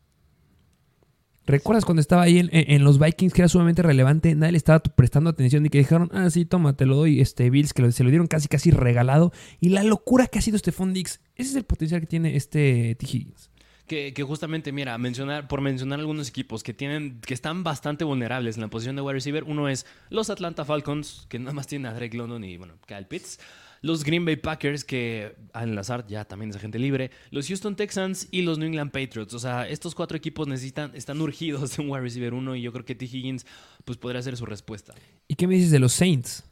[1.44, 4.34] ¿Recuerdas cuando estaba ahí en, los Vikings que era sumamente relevante?
[4.36, 7.50] Nadie le estaba prestando atención y que dijeron, ah, sí, toma, te lo doy, este
[7.50, 9.32] Bills, que se lo dieron casi, casi regalado.
[9.58, 11.20] Y la locura que ha sido Stephon Diggs.
[11.34, 13.06] Ese es el potencial que tiene este T.
[13.06, 13.50] Higgins.
[13.88, 18.62] Que, justamente, mira, mencionar, por mencionar algunos equipos que tienen, que están bastante vulnerables en
[18.62, 21.94] la posición de wide receiver, uno es los Atlanta Falcons, que nada más tienen a
[21.94, 23.38] Drake London y, bueno, Kyle Pitts
[23.82, 28.28] los Green Bay Packers, que al enlazar ya también es agente libre, los Houston Texans
[28.30, 29.34] y los New England Patriots.
[29.34, 32.72] O sea, estos cuatro equipos necesitan, están urgidos de un wide receiver uno y yo
[32.72, 33.04] creo que T.
[33.04, 33.44] Higgins
[33.84, 34.94] pues, podría ser su respuesta.
[35.28, 36.44] ¿Y qué me dices de los Saints?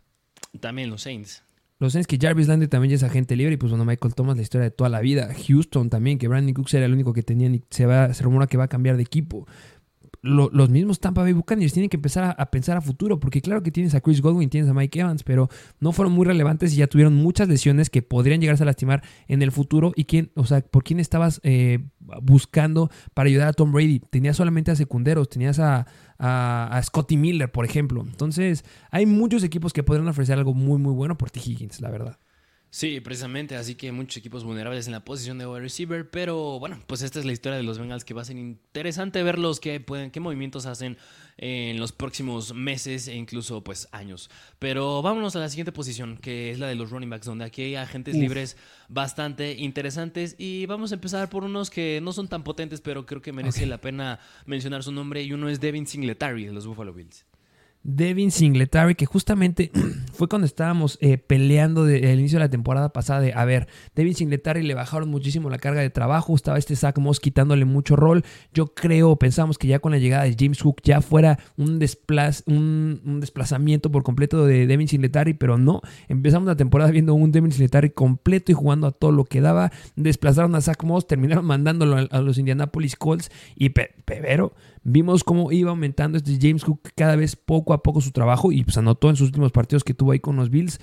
[0.61, 1.43] También los Saints.
[1.78, 4.37] Los Saints que Jarvis Landry también ya es agente libre y pues bueno, Michael Thomas
[4.37, 5.35] la historia de toda la vida.
[5.47, 8.49] Houston también, que Brandon Cooks era el único que tenían y se, va, se rumora
[8.49, 9.47] que va a cambiar de equipo
[10.22, 13.70] los mismos Tampa Bay Buccaneers tienen que empezar a, pensar a futuro, porque claro que
[13.70, 15.48] tienes a Chris Godwin, tienes a Mike Evans, pero
[15.78, 19.42] no fueron muy relevantes y ya tuvieron muchas lesiones que podrían llegarse a lastimar en
[19.42, 19.92] el futuro.
[19.96, 21.86] ¿Y quién, o sea, por quién estabas eh,
[22.22, 24.00] buscando para ayudar a Tom Brady?
[24.00, 25.86] Tenías solamente a secunderos, tenías a,
[26.18, 28.02] a, Scotty Miller, por ejemplo.
[28.02, 31.40] Entonces, hay muchos equipos que podrían ofrecer algo muy, muy bueno por T.
[31.40, 32.18] Higgins, la verdad.
[32.72, 36.80] Sí, precisamente, así que muchos equipos vulnerables en la posición de wide receiver, pero bueno,
[36.86, 39.80] pues esta es la historia de los Bengals que va a ser interesante verlos, qué,
[39.80, 40.96] pueden, qué movimientos hacen
[41.36, 44.30] en los próximos meses e incluso pues años.
[44.60, 47.62] Pero vámonos a la siguiente posición, que es la de los running backs, donde aquí
[47.62, 48.56] hay agentes libres
[48.88, 53.20] bastante interesantes y vamos a empezar por unos que no son tan potentes, pero creo
[53.20, 56.92] que merece la pena mencionar su nombre y uno es Devin Singletary de los Buffalo
[56.92, 57.24] Bills.
[57.83, 59.70] Devin Singletary, que justamente
[60.12, 64.14] fue cuando estábamos eh, peleando el inicio de la temporada pasada de, a ver, Devin
[64.14, 68.24] Singletary le bajaron muchísimo la carga de trabajo, estaba este Zach Moss quitándole mucho rol.
[68.53, 73.91] Yo creo, pensamos que ya con la llegada de James Hook ya fuera un, desplazamiento
[73.91, 75.81] por completo de Devin Singletary, pero no.
[76.09, 79.72] Empezamos la temporada viendo un Devin Singletary completo y jugando a todo lo que daba.
[79.97, 84.53] Desplazaron a Zach Moss, terminaron mandándolo a, los Indianapolis Colts y Pevero
[84.83, 88.64] Vimos cómo iba aumentando este James Cook cada vez poco a poco su trabajo y
[88.64, 90.81] pues anotó en sus últimos partidos que tuvo ahí con los Bills.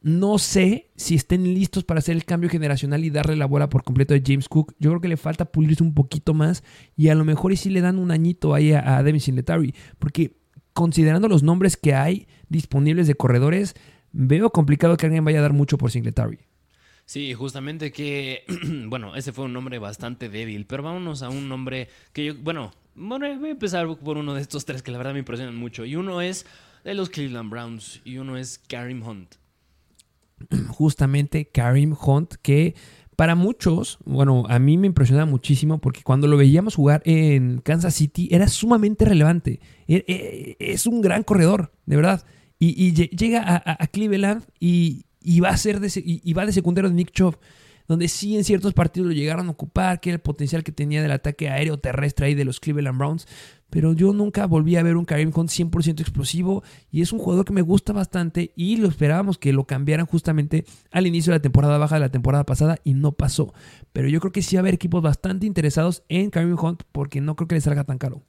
[0.00, 3.84] No sé si estén listos para hacer el cambio generacional y darle la bola por
[3.84, 4.74] completo a James Cook.
[4.78, 6.64] Yo creo que le falta pulirse un poquito más
[6.96, 9.74] y a lo mejor y si le dan un añito ahí a, a Devin Singletary.
[9.98, 10.36] Porque
[10.72, 13.74] considerando los nombres que hay disponibles de corredores,
[14.12, 16.38] veo complicado que alguien vaya a dar mucho por Singletary.
[17.04, 18.44] Sí, justamente que,
[18.86, 22.72] bueno, ese fue un nombre bastante débil, pero vámonos a un nombre que yo, bueno,
[22.94, 25.84] bueno, voy a empezar por uno de estos tres que la verdad me impresionan mucho.
[25.84, 26.46] Y uno es
[26.84, 29.36] de los Cleveland Browns y uno es Karim Hunt.
[30.68, 32.74] Justamente Karim Hunt, que
[33.16, 37.94] para muchos, bueno, a mí me impresiona muchísimo porque cuando lo veíamos jugar en Kansas
[37.94, 39.60] City era sumamente relevante.
[39.86, 42.24] E, e, es un gran corredor, de verdad.
[42.58, 45.04] Y, llega a, Cleveland y,
[45.40, 47.36] va a ser de, y va de secundario de Nick Chubb
[47.92, 51.02] donde sí en ciertos partidos lo llegaron a ocupar, que era el potencial que tenía
[51.02, 53.28] del ataque aéreo terrestre ahí de los Cleveland Browns.
[53.68, 57.44] Pero yo nunca volví a ver un Karim Hunt 100% explosivo y es un jugador
[57.44, 61.42] que me gusta bastante y lo esperábamos que lo cambiaran justamente al inicio de la
[61.42, 63.52] temporada baja de la temporada pasada y no pasó.
[63.92, 67.20] Pero yo creo que sí va a haber equipos bastante interesados en Karim Hunt porque
[67.20, 68.22] no creo que le salga tan caro.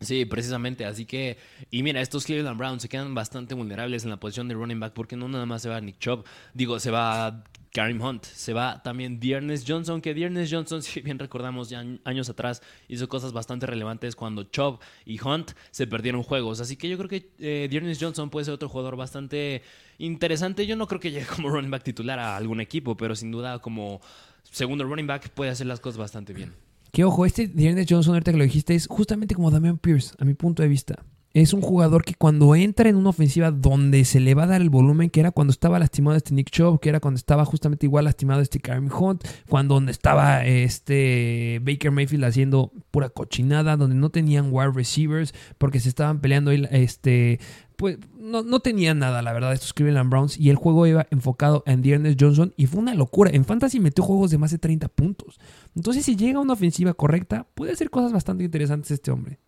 [0.00, 0.84] Sí, precisamente.
[0.84, 1.38] Así que,
[1.70, 4.92] y mira, estos Cleveland Browns se quedan bastante vulnerables en la posición de running back
[4.92, 7.44] porque no nada más se va Nick Chubb, digo, se va
[7.76, 8.24] Karim Hunt.
[8.24, 13.06] Se va también Dearness Johnson, que Dearness Johnson, si bien recordamos ya años atrás, hizo
[13.06, 16.60] cosas bastante relevantes cuando Chubb y Hunt se perdieron juegos.
[16.60, 19.60] Así que yo creo que eh, Dearness Johnson puede ser otro jugador bastante
[19.98, 20.66] interesante.
[20.66, 23.58] Yo no creo que llegue como running back titular a algún equipo, pero sin duda
[23.58, 24.00] como
[24.42, 26.54] segundo running back puede hacer las cosas bastante bien.
[26.92, 30.24] Que ojo, este Dearness Johnson, ahorita que lo dijiste, es justamente como Damian Pierce, a
[30.24, 31.04] mi punto de vista
[31.42, 34.62] es un jugador que cuando entra en una ofensiva donde se le va a dar
[34.62, 37.84] el volumen, que era cuando estaba lastimado este Nick Chubb, que era cuando estaba justamente
[37.84, 43.96] igual lastimado este Karim Hunt, cuando donde estaba este Baker Mayfield haciendo pura cochinada, donde
[43.96, 47.38] no tenían wide receivers, porque se estaban peleando este
[47.76, 48.62] pues no, no
[48.94, 50.38] nada, la verdad, estos Cleveland Browns.
[50.38, 52.54] Y el juego iba enfocado en Dearness Johnson.
[52.56, 53.30] Y fue una locura.
[53.34, 55.38] En Fantasy metió juegos de más de 30 puntos.
[55.74, 59.38] Entonces, si llega una ofensiva correcta, puede hacer cosas bastante interesantes este hombre.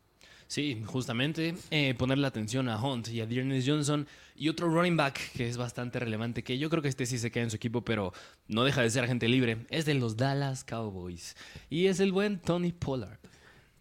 [0.49, 5.21] Sí, justamente eh, ponerle atención a Hunt y a Dearness Johnson y otro running back
[5.37, 7.83] que es bastante relevante, que yo creo que este sí se queda en su equipo,
[7.85, 8.15] pero
[8.47, 11.37] no deja de ser agente libre, es de los Dallas Cowboys
[11.69, 13.19] y es el buen Tony Pollard.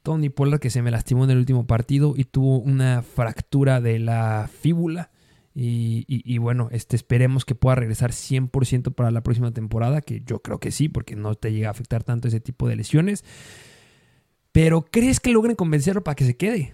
[0.04, 4.00] Tony Pollard que se me lastimó en el último partido y tuvo una fractura de
[4.00, 5.10] la fíbula.
[5.60, 10.40] Y, y- bueno, este, esperemos que pueda regresar 100% para la próxima temporada, que yo
[10.44, 13.26] creo que sí, porque no te llega a afectar tanto ese tipo de lesiones.
[14.58, 16.74] Pero ¿crees que logren convencerlo para que se quede?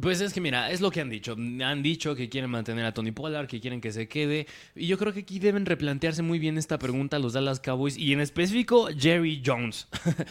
[0.00, 1.36] Pues es que mira, es lo que han dicho.
[1.36, 4.46] Han dicho que quieren mantener a Tony Pollard, que quieren que se quede.
[4.74, 8.14] Y yo creo que aquí deben replantearse muy bien esta pregunta los Dallas Cowboys y
[8.14, 9.86] en específico Jerry Jones.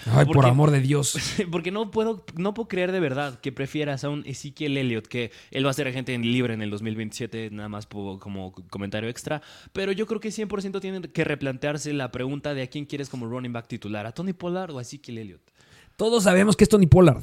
[0.07, 1.15] Ay, por amor de Dios.
[1.51, 5.29] Porque no puedo, no puedo creer de verdad que prefieras a un Ezekiel Elliott, que
[5.51, 9.43] él va a ser agente libre en el 2027, nada más como comentario extra.
[9.73, 13.27] Pero yo creo que 100% tienen que replantearse la pregunta de a quién quieres como
[13.27, 15.51] running back titular, a Tony Pollard o a Ezekiel Elliott.
[16.01, 17.21] Todos sabemos que es Tony Pollard.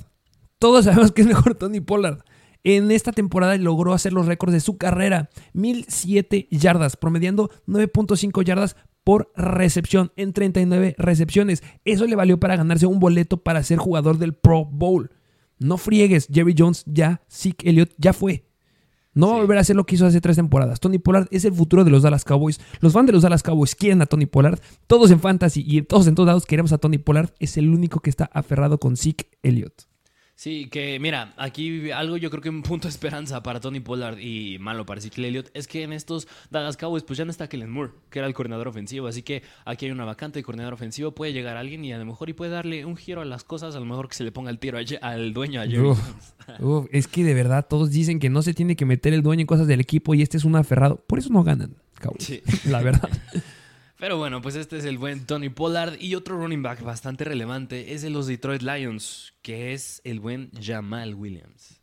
[0.60, 2.20] Todos sabemos que es mejor Tony Pollard.
[2.62, 5.30] En esta temporada logró hacer los récords de su carrera.
[5.52, 11.64] 1007 yardas, promediando 9.5 yardas por recepción en 39 recepciones.
[11.84, 15.10] Eso le valió para ganarse un boleto para ser jugador del Pro Bowl.
[15.58, 18.47] No friegues, Jerry Jones ya, Zeke Elliott ya fue.
[19.14, 20.80] No va a volver a hacer lo que hizo hace tres temporadas.
[20.80, 22.60] Tony Pollard es el futuro de los Dallas Cowboys.
[22.80, 24.60] Los fans de los Dallas Cowboys quieren a Tony Pollard.
[24.86, 27.30] Todos en fantasy y todos en todos lados queremos a Tony Pollard.
[27.38, 29.88] Es el único que está aferrado con Zeke Elliott.
[30.38, 34.20] Sí, que mira, aquí algo yo creo que un punto de esperanza para Tony Pollard
[34.20, 37.48] y malo para Ezekiel Elliott es que en estos Dallas Cowboys pues ya no está
[37.48, 40.74] Kellen Moore, que era el coordinador ofensivo, así que aquí hay una vacante de coordinador
[40.74, 43.42] ofensivo, puede llegar alguien y a lo mejor y puede darle un giro a las
[43.42, 45.88] cosas, a lo mejor que se le ponga el tiro a al dueño, a Jerry.
[46.60, 49.40] Uf, es que de verdad todos dicen que no se tiene que meter el dueño
[49.40, 51.02] en cosas del equipo y este es un aferrado.
[51.08, 52.22] Por eso no ganan, Cowboys.
[52.22, 52.42] Sí.
[52.66, 53.10] La verdad.
[53.98, 57.94] Pero bueno, pues este es el buen Tony Pollard y otro running back bastante relevante
[57.94, 61.77] es de los Detroit Lions, que es el buen Jamal Williams.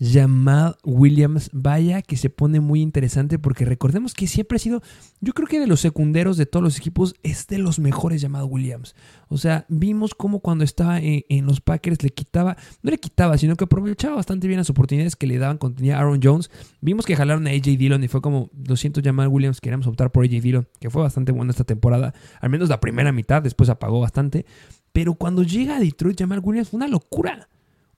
[0.00, 4.82] Jamal Williams, vaya que se pone muy interesante porque recordemos que siempre ha sido,
[5.20, 8.46] yo creo que de los secunderos de todos los equipos es de los mejores Jamal
[8.48, 8.94] Williams.
[9.28, 13.36] O sea, vimos cómo cuando estaba en, en los Packers le quitaba, no le quitaba,
[13.36, 16.50] sino que aprovechaba bastante bien las oportunidades que le daban cuando tenía Aaron Jones.
[16.80, 20.24] Vimos que jalaron a AJ Dillon y fue como, lo siento Williams, queremos optar por
[20.24, 24.00] AJ Dillon, que fue bastante bueno esta temporada, al menos la primera mitad, después apagó
[24.00, 24.46] bastante.
[24.92, 27.48] Pero cuando llega a Detroit, Jamal Williams fue una locura.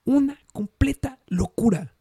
[0.05, 1.95] Una completa locura.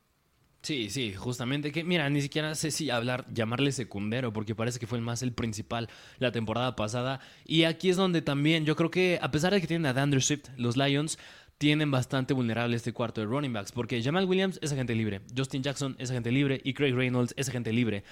[0.63, 4.85] Sí, sí, justamente que, mira, ni siquiera sé si hablar, llamarle secundero, porque parece que
[4.85, 5.89] fue el más el principal
[6.19, 7.19] la temporada pasada.
[7.45, 10.21] Y aquí es donde también yo creo que, a pesar de que tienen a DeAndre
[10.21, 11.17] Swift, los Lions
[11.57, 15.61] tienen bastante vulnerable este cuarto de running backs, porque Jamal Williams es agente libre, Justin
[15.61, 18.03] Jackson es agente libre y Craig Reynolds es agente libre.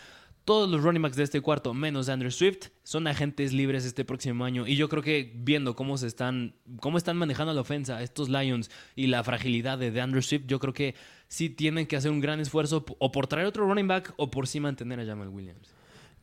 [0.50, 4.44] Todos los running backs de este cuarto, menos Andrew Swift, son agentes libres este próximo
[4.46, 4.66] año.
[4.66, 8.72] Y yo creo que viendo cómo se están, cómo están manejando la ofensa estos Lions
[8.96, 10.96] y la fragilidad de Andrew Swift, yo creo que
[11.28, 14.48] sí tienen que hacer un gran esfuerzo o por traer otro running back o por
[14.48, 15.72] sí mantener a Jamal Williams.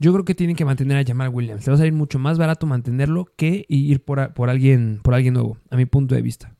[0.00, 1.64] Yo creo que tienen que mantener a Jamal Williams.
[1.64, 5.14] Le va a salir mucho más barato mantenerlo que ir por, a- por, alguien, por
[5.14, 6.52] alguien nuevo, a mi punto de vista.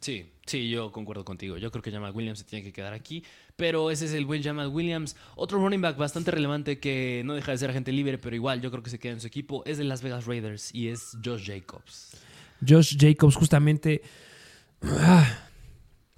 [0.00, 1.56] Sí, sí, yo concuerdo contigo.
[1.56, 3.24] Yo creo que Jamal Williams se tiene que quedar aquí.
[3.56, 5.16] Pero ese es el buen Jamal Williams.
[5.36, 8.70] Otro running back bastante relevante que no deja de ser agente libre, pero igual yo
[8.70, 11.46] creo que se queda en su equipo, es de Las Vegas Raiders y es Josh
[11.46, 12.16] Jacobs.
[12.66, 14.02] Josh Jacobs, justamente.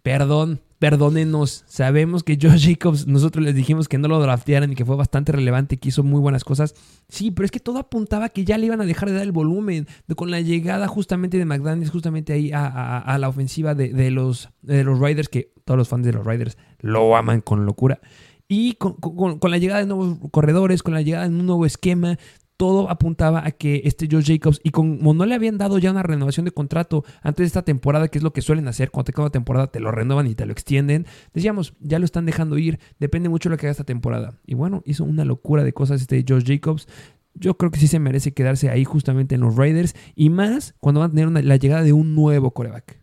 [0.03, 1.65] Perdón, perdónenos.
[1.69, 5.31] Sabemos que Josh Jacobs, nosotros les dijimos que no lo draftearan y que fue bastante
[5.31, 6.75] relevante, que hizo muy buenas cosas.
[7.09, 9.33] Sí, pero es que todo apuntaba que ya le iban a dejar de dar el
[9.33, 9.87] volumen.
[10.17, 14.49] Con la llegada justamente de McDaniels, justamente ahí a, a- a la ofensiva de, los,
[14.63, 18.01] de los Raiders, que todos los fans de los Raiders lo aman con locura.
[18.49, 22.19] Y con la llegada de nuevos corredores, con la llegada de un nuevo esquema,
[22.63, 26.05] todo apuntaba a que este Josh Jacobs, y como no le habían dado ya una
[26.05, 29.11] renovación de contrato antes de esta temporada, que es lo que suelen hacer, cuando te
[29.11, 32.59] acaba una temporada te lo renuevan y te lo extienden, decíamos, ya lo están dejando
[32.59, 34.39] ir, depende mucho de lo que haga esta temporada.
[34.47, 36.87] Y bueno, hizo una locura de cosas este Josh Jacobs.
[37.35, 41.01] Yo creo que sí se merece quedarse ahí justamente en los Raiders, y más cuando
[41.01, 43.02] van a tener la llegada de un nuevo coreback.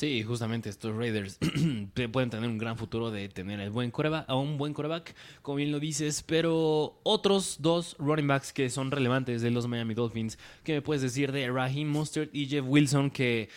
[0.00, 1.38] Sí, justamente estos Raiders
[2.10, 5.56] pueden tener un gran futuro de tener el buen coreback, a un buen coreback, como
[5.56, 10.38] bien lo dices, pero otros dos running backs que son relevantes de los Miami Dolphins,
[10.64, 13.10] ¿qué me puedes decir de Raheem Mostert y Jeff Wilson?
[13.10, 13.50] Que,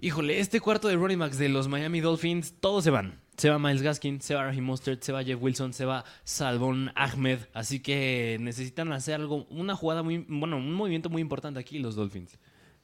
[0.00, 3.20] híjole, este cuarto de running backs de los Miami Dolphins, todos se van.
[3.36, 6.92] Se va Miles Gaskin, se va Raheem Mostert, se va Jeff Wilson, se va Salvon
[6.94, 11.78] Ahmed, así que necesitan hacer algo, una jugada muy, bueno, un movimiento muy importante aquí
[11.78, 12.38] los Dolphins.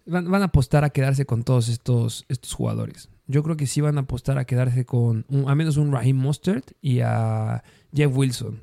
[0.06, 3.08] Van, a apostar a quedarse con todos estos, estos jugadores.
[3.26, 6.16] Yo creo que sí van a apostar a quedarse con un- a menos un Raheem
[6.16, 7.62] Mostert y a
[7.94, 8.60] Jeff Wilson.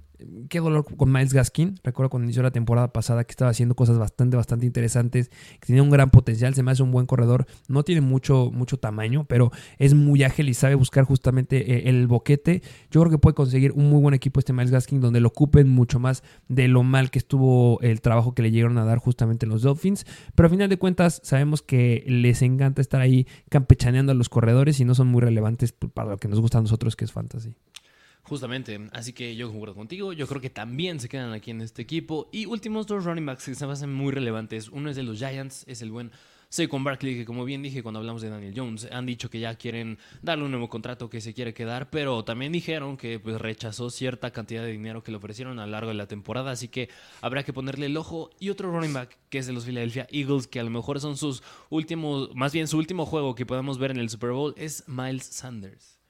[0.50, 1.80] Qué dolor con Miles Gaskin.
[1.84, 5.84] Recuerdo cuando inició la temporada pasada que estaba haciendo cosas bastante, bastante interesantes, que tenía
[5.84, 7.46] un gran potencial, se me hace un buen corredor.
[7.68, 12.08] No tiene mucho, mucho tamaño, pero es muy ágil y sabe buscar justamente eh, el
[12.08, 12.62] boquete.
[12.90, 15.70] Yo creo que puede conseguir un muy buen equipo este Miles Gaskin donde lo ocupen
[15.70, 19.46] mucho más de lo mal que estuvo el trabajo que le llegaron a dar justamente
[19.46, 20.06] los Dolphins.
[20.36, 24.80] Pero a final de cuentas sabemos que les encanta estar ahí campechaneando a los corredores
[24.80, 27.54] y no son muy relevantes para lo que nos gusta a nosotros que es fantasy.
[28.32, 30.14] Justamente, así que yo concuerdo contigo.
[30.14, 32.30] Yo creo que también se quedan aquí en este equipo.
[32.32, 34.70] Y últimos dos running backs que se me hacen muy relevantes.
[34.70, 36.14] Uno es de los Giants, es el buen
[36.48, 39.56] Saquon Barkley, que como bien dije cuando hablamos de Daniel Jones, han dicho que ya
[39.56, 43.90] quieren darle un nuevo contrato que se quiere quedar, pero también dijeron que pues, rechazó
[43.90, 46.88] cierta cantidad de dinero que le ofrecieron a lo largo de la temporada, así que
[47.20, 48.30] habrá que ponerle el ojo.
[48.40, 51.18] Y otro running back que es de los Philadelphia Eagles, que a lo mejor son
[51.18, 54.86] sus últimos, más bien su último juego que podemos ver en el Super Bowl, es
[54.88, 56.01] Miles Sanders.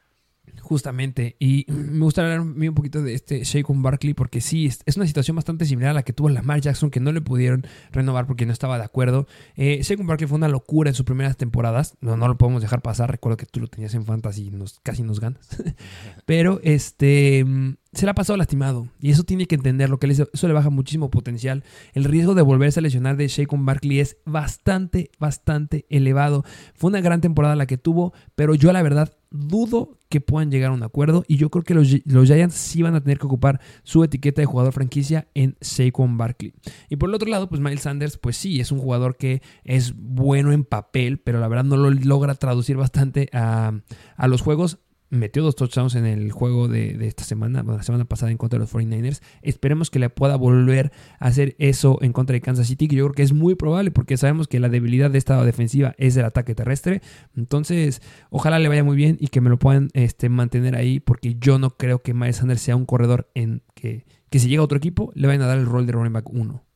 [0.61, 5.05] Justamente, y me gustaría hablar un poquito de este Shaquon Barkley porque sí, es una
[5.05, 8.45] situación bastante similar a la que tuvo Lamar Jackson que no le pudieron renovar porque
[8.45, 9.27] no estaba de acuerdo.
[9.55, 13.11] Eh, Barkley fue una locura en sus primeras temporadas, no, no lo podemos dejar pasar,
[13.11, 15.47] recuerdo que tú lo tenías en Fantasy y nos, casi nos ganas,
[16.25, 17.45] pero este
[17.93, 18.87] se la ha pasado lastimado.
[18.99, 21.63] Y eso tiene que entenderlo, que eso le baja muchísimo potencial.
[21.93, 26.45] El riesgo de volverse a lesionar de Shaquon Barkley es bastante, bastante elevado.
[26.73, 30.71] Fue una gran temporada la que tuvo, pero yo la verdad dudo que puedan llegar
[30.71, 31.23] a un acuerdo.
[31.27, 34.45] Y yo creo que los, Giants sí van a tener que ocupar su etiqueta de
[34.45, 36.53] jugador franquicia en Shaquon Barkley.
[36.89, 39.93] Y por el otro lado, pues Miles Sanders, pues sí, es un jugador que es
[39.95, 43.82] bueno en papel, pero la verdad no lo logra traducir bastante a
[44.27, 44.79] los juegos
[45.12, 48.62] metió dos touchdowns en el juego de, esta semana, la semana pasada en contra de
[48.62, 49.22] los 49ers.
[49.43, 53.05] Esperemos que le pueda volver a hacer eso en contra de Kansas City, que yo
[53.05, 56.26] creo que es muy probable porque sabemos que la debilidad de esta defensiva es el
[56.26, 57.01] ataque terrestre.
[57.36, 58.01] Entonces,
[58.32, 61.59] ojalá le vaya muy bien y que me lo puedan este, mantener ahí porque yo
[61.59, 64.78] no creo que Miles Sanders sea un corredor en que, que si llega a otro
[64.78, 66.70] equipo le vayan a dar el rol de running back 1.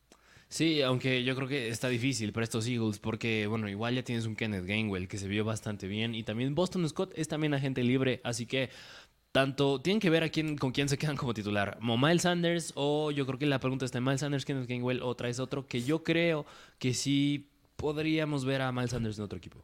[0.56, 4.24] Sí, aunque yo creo que está difícil para estos Eagles porque, bueno, igual ya tienes
[4.24, 7.84] un Kenneth Gainwell que se vio bastante bien y también Boston Scott es también agente
[7.84, 8.70] libre, así que
[9.32, 11.76] tanto tienen que ver a quién, con quién se quedan como titular.
[11.86, 15.02] ¿O Miles Sanders o yo creo que la pregunta está en Miles Sanders, Kenneth Gainwell
[15.02, 16.46] o traes otro que yo creo
[16.78, 19.60] que sí podríamos ver a Miles Sanders en otro equipo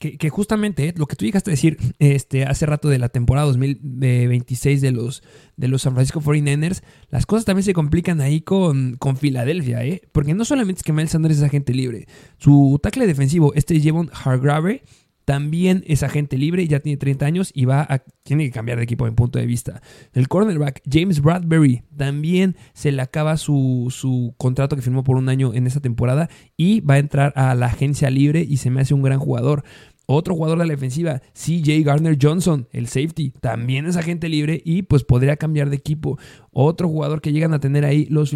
[0.00, 3.46] que, justamente eh, lo que tú llegaste a decir este, hace rato de la temporada
[3.48, 5.22] 2026 de los,
[5.58, 10.00] de los San Francisco 49ers, las cosas también se complican ahí con, con Filadelfia, ¿eh?
[10.12, 12.06] Porque no solamente es que Miles Sanders es agente libre,
[12.38, 14.82] su tackle defensivo, este Jevon Hargrave,
[15.30, 18.82] también es agente libre, ya tiene 30 años y va a, tiene que cambiar de
[18.82, 19.80] equipo en punto de vista.
[20.12, 25.28] El cornerback James Bradbury también se le acaba su, su, contrato que firmó por un
[25.28, 28.80] año en esta temporada y va a entrar a la agencia libre y se me
[28.80, 29.62] hace un gran jugador.
[30.12, 34.82] Otro jugador de la defensiva, CJ Gardner Johnson, el safety, también es agente libre y
[34.82, 36.18] pues podría cambiar de equipo.
[36.50, 38.34] Otro jugador que llegan a tener ahí los,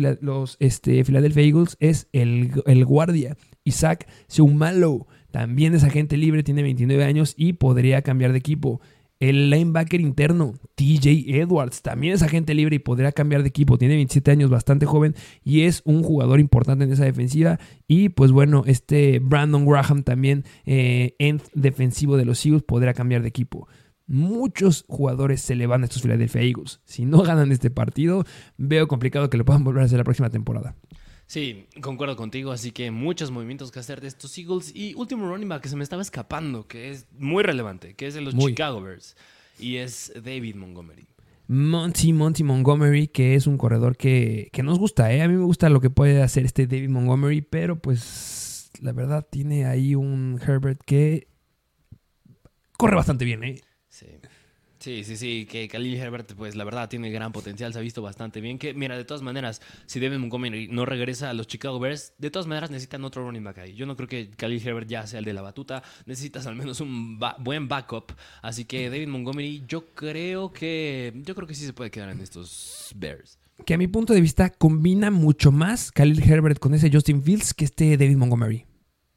[0.61, 5.09] este, Philadelphia Eagles es el, el guardia, Isaac Seumalo.
[5.33, 8.81] También es agente libre, tiene 29 años y podría cambiar de equipo.
[9.21, 13.79] El linebacker interno, TJ Edwards, también es agente libre y podría cambiar de equipo.
[13.79, 17.59] Tiene 27 años, bastante joven y es un jugador importante en esa defensiva.
[17.87, 23.23] Y pues bueno, este Brandon Graham también eh, en defensivo de los Eagles podría cambiar
[23.23, 23.69] de equipo.
[24.07, 26.81] Muchos jugadores se le van a estos Philadelphia Eagles.
[26.85, 28.25] Si no ganan este partido,
[28.59, 30.77] veo complicado que lo puedan volver a hacer la próxima temporada.
[31.27, 34.73] Sí, concuerdo contigo, así que muchos movimientos que hacer de estos Eagles.
[34.75, 38.15] Y último running back que se me estaba escapando, que es muy relevante, que es
[38.15, 39.17] de los Chicago Bears,
[39.59, 41.07] y es David Montgomery.
[41.47, 45.23] Monty, Monty Montgomery, que es un corredor que, que nos gusta, ¿eh?
[45.23, 49.27] A mí me gusta lo que puede hacer este David Montgomery, pero pues la verdad
[49.29, 51.29] tiene ahí un Herbert que
[52.77, 53.61] corre bastante bien, ¿eh?
[54.85, 55.03] Sí.
[55.03, 58.43] Sí, sí, que Khalil Herbert, pues la verdad tiene gran potencial, se ha visto bastante
[58.43, 58.59] bien.
[58.59, 62.31] Que mira, de todas maneras, si Devin Montgomery no regresa a los Chicago Bears, de
[62.31, 63.75] todas maneras necesitan otro running back ahí.
[63.75, 66.83] Yo no creo que Khalil Herbert ya sea el de la batuta, necesitas al menos
[66.83, 68.13] un buen backup.
[68.43, 72.21] Así que David Montgomery, yo creo que, yo creo que sí se puede quedar en
[72.21, 73.39] estos Bears.
[73.65, 77.55] Que a mi punto de vista combina mucho más Khalil Herbert con ese Justin Fields
[77.55, 78.67] que este David Montgomery.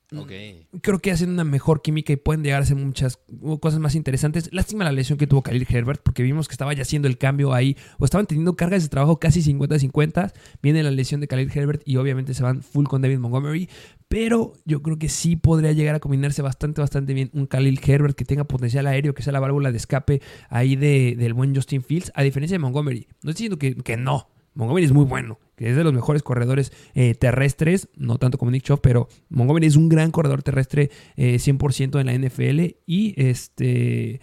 [0.10, 0.80] Mm.
[0.82, 3.20] Creo que hacen una mejor química y pueden llegar a hacer muchas
[3.60, 4.50] cosas más interesantes.
[4.54, 7.54] Lástima la lesión que tuvo Khalil Herbert, porque vimos que estaba ya haciendo el cambio
[7.54, 10.32] ahí, o estaban teniendo cargas de trabajo casi 50-50.
[10.62, 13.70] Viene la lesión de Khalil Herbert y obviamente se van full con David Montgomery.
[14.08, 18.16] Pero yo creo que sí podría llegar a combinarse bastante, bastante bien un Khalil Herbert
[18.16, 22.14] que tenga potencial aéreo, que sea la válvula de escape ahí del buen Justin Fields,
[22.16, 23.08] a diferencia de Montgomery.
[23.24, 26.24] No estoy diciendo que, que no, Montgomery es muy bueno, que es de los mejores
[26.24, 30.92] corredores eh, terrestres, no tanto como Nick Chubb, pero Montgomery es un gran corredor terrestre
[31.18, 34.22] 100% eh, en la NFL y este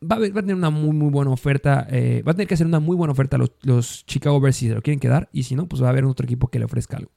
[0.00, 1.86] va a, tener una muy, muy buena oferta.
[1.90, 4.56] Eh, va a tener que hacer una muy buena oferta a los, los Chicago Bears
[4.56, 5.28] si se lo quieren quedar.
[5.32, 7.10] Y si no, pues va a haber otro equipo que le ofrezca algo.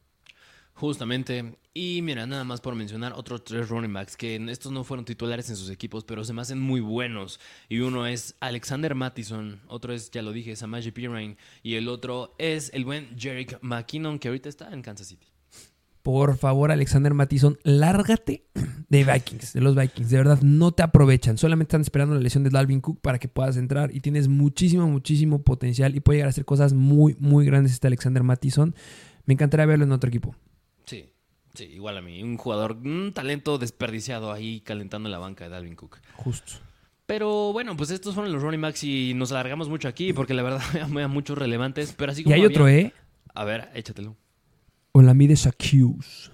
[0.82, 1.59] Justamente.
[1.75, 5.47] Y mira, nada más por mencionar otros tres running backs que estos no fueron titulares
[5.51, 7.39] en sus equipos, pero se me hacen muy buenos.
[7.69, 12.34] Y uno es Alexander Mattison, otro es, ya lo dije, Samaje Pirine, y el otro
[12.39, 15.27] es el buen Jerick McKinnon, que ahorita está en Kansas City.
[16.01, 18.47] Por favor, Alexander Mattison, lárgate
[18.89, 20.09] de Vikings, de los Vikings.
[20.09, 21.38] De verdad, no te aprovechan.
[21.38, 23.95] Solamente están esperando la lesión de Dalvin Cook para que puedas entrar.
[23.95, 25.95] Y tienes muchísimo, muchísimo potencial.
[25.95, 28.73] Y puede llegar a hacer cosas muy, muy grandes este Alexander Mattison.
[29.27, 30.36] Me encantaría verlo en otro equipo.
[30.86, 31.09] Sí,
[31.53, 32.21] sí, igual a mí.
[32.23, 35.99] Un jugador, un talento desperdiciado ahí calentando la banca de Dalvin Cook.
[36.15, 36.53] Justo.
[37.05, 40.43] Pero bueno, pues estos fueron los running backs y nos alargamos mucho aquí porque la
[40.43, 40.61] verdad
[40.97, 41.93] hay muchos relevantes.
[41.97, 42.93] Pero así como y hay otro, ¿eh?
[43.34, 44.15] A ver, échatelo.
[44.93, 46.32] Olamide Accuse.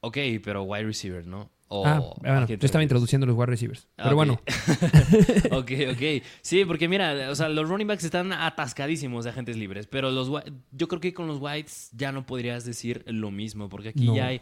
[0.00, 1.50] Ok, pero wide receiver, ¿no?
[1.70, 3.88] Ah, bueno, yo estaba introduciendo los wide receivers.
[3.96, 4.34] Pero bueno.
[5.52, 6.22] ok, ok.
[6.42, 10.30] Sí, porque mira, o sea, los running backs están atascadísimos de agentes libres, pero los
[10.72, 14.26] yo creo que con los whites ya no podrías decir lo mismo, porque aquí ya
[14.26, 14.40] hay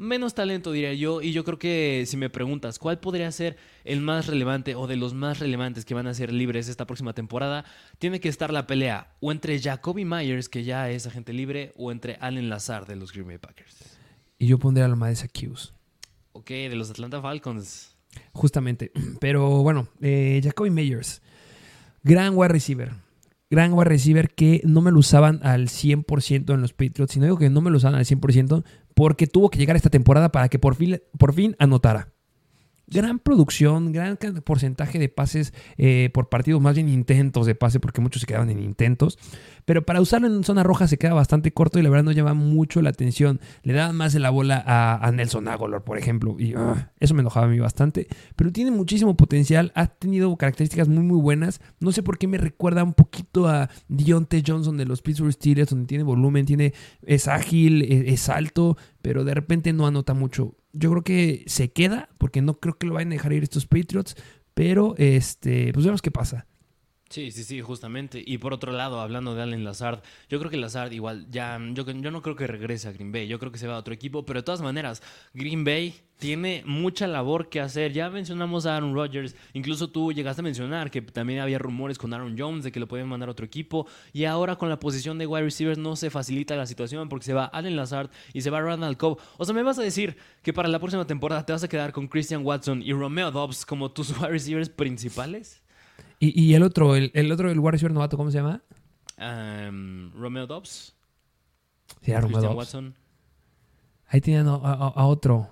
[0.00, 1.20] menos talento, diría yo.
[1.22, 4.96] Y yo creo que si me preguntas cuál podría ser el más relevante o de
[4.96, 7.64] los más relevantes que van a ser libres esta próxima temporada,
[7.98, 11.92] tiene que estar la pelea o entre Jacoby Myers, que ya es agente libre, o
[11.92, 13.98] entre Allen Lazar de los Green Bay Packers.
[14.38, 15.74] Y yo pondría a la Madesa Hughes.
[16.40, 17.94] Ok, de los Atlanta Falcons.
[18.32, 18.90] Justamente.
[19.20, 21.22] Pero bueno, eh, Jacoby Myers.
[22.02, 22.92] Gran wide receiver
[23.50, 27.16] gran wide receiver que no me lo usaban al 100% en los Patriots.
[27.16, 28.64] Y no digo que no me lo usaban al 100%
[28.94, 32.12] porque tuvo que llegar esta temporada para que por fin, por fin anotara
[32.90, 38.00] gran producción, gran porcentaje de pases eh, por partido, más bien intentos de pase, porque
[38.00, 39.18] muchos se quedaban en intentos.
[39.64, 42.34] Pero para usarlo en zona roja se queda bastante corto y la verdad no llama
[42.34, 43.40] mucho la atención.
[43.62, 47.20] Le daban más de la bola a, Nelson Aguilar, por ejemplo, y ah, eso me
[47.20, 48.08] enojaba a mí bastante.
[48.34, 51.60] Pero tiene muchísimo potencial, ha tenido características muy, muy buenas.
[51.78, 55.70] No sé por qué me recuerda un poquito a Dionte Johnson de los Pittsburgh Steelers,
[55.70, 60.56] donde tiene volumen, tiene, es ágil, e, es alto, pero de repente no anota mucho
[60.72, 63.66] yo creo que se queda, porque no creo que lo vayan a dejar ir estos
[63.66, 64.16] Patriots,
[64.54, 66.46] pero este, pues vemos qué pasa.
[67.10, 68.22] Sí, sí, sí, justamente.
[68.24, 71.84] Y por otro lado, hablando de Allen Lazard, yo creo que Lazard igual ya, yo,
[71.84, 73.92] yo no creo que regrese a Green Bay, yo creo que se va a otro
[73.92, 75.02] equipo, pero de todas maneras,
[75.34, 77.92] Green Bay tiene mucha labor que hacer.
[77.92, 82.14] Ya mencionamos a Aaron Rodgers, incluso tú llegaste a mencionar que también había rumores con
[82.14, 85.18] Aaron Jones de que lo pueden mandar a otro equipo, y ahora con la posición
[85.18, 88.50] de wide receivers no se facilita la situación porque se va Allen Lazard y se
[88.50, 89.18] va Randall Cobb.
[89.36, 91.92] O sea, ¿me vas a decir que para la próxima temporada te vas a quedar
[91.92, 95.59] con Christian Watson y Romeo Dobbs como tus wide receivers principales?
[96.22, 98.62] Y, el otro, el, el otro, el wide novato, ¿cómo se llama?
[99.16, 100.94] Um, Romeo Dobbs.
[102.02, 102.56] Sí, a Romeo Dobbs.
[102.56, 102.94] Watson.
[104.06, 105.48] Ahí tienen a, otro.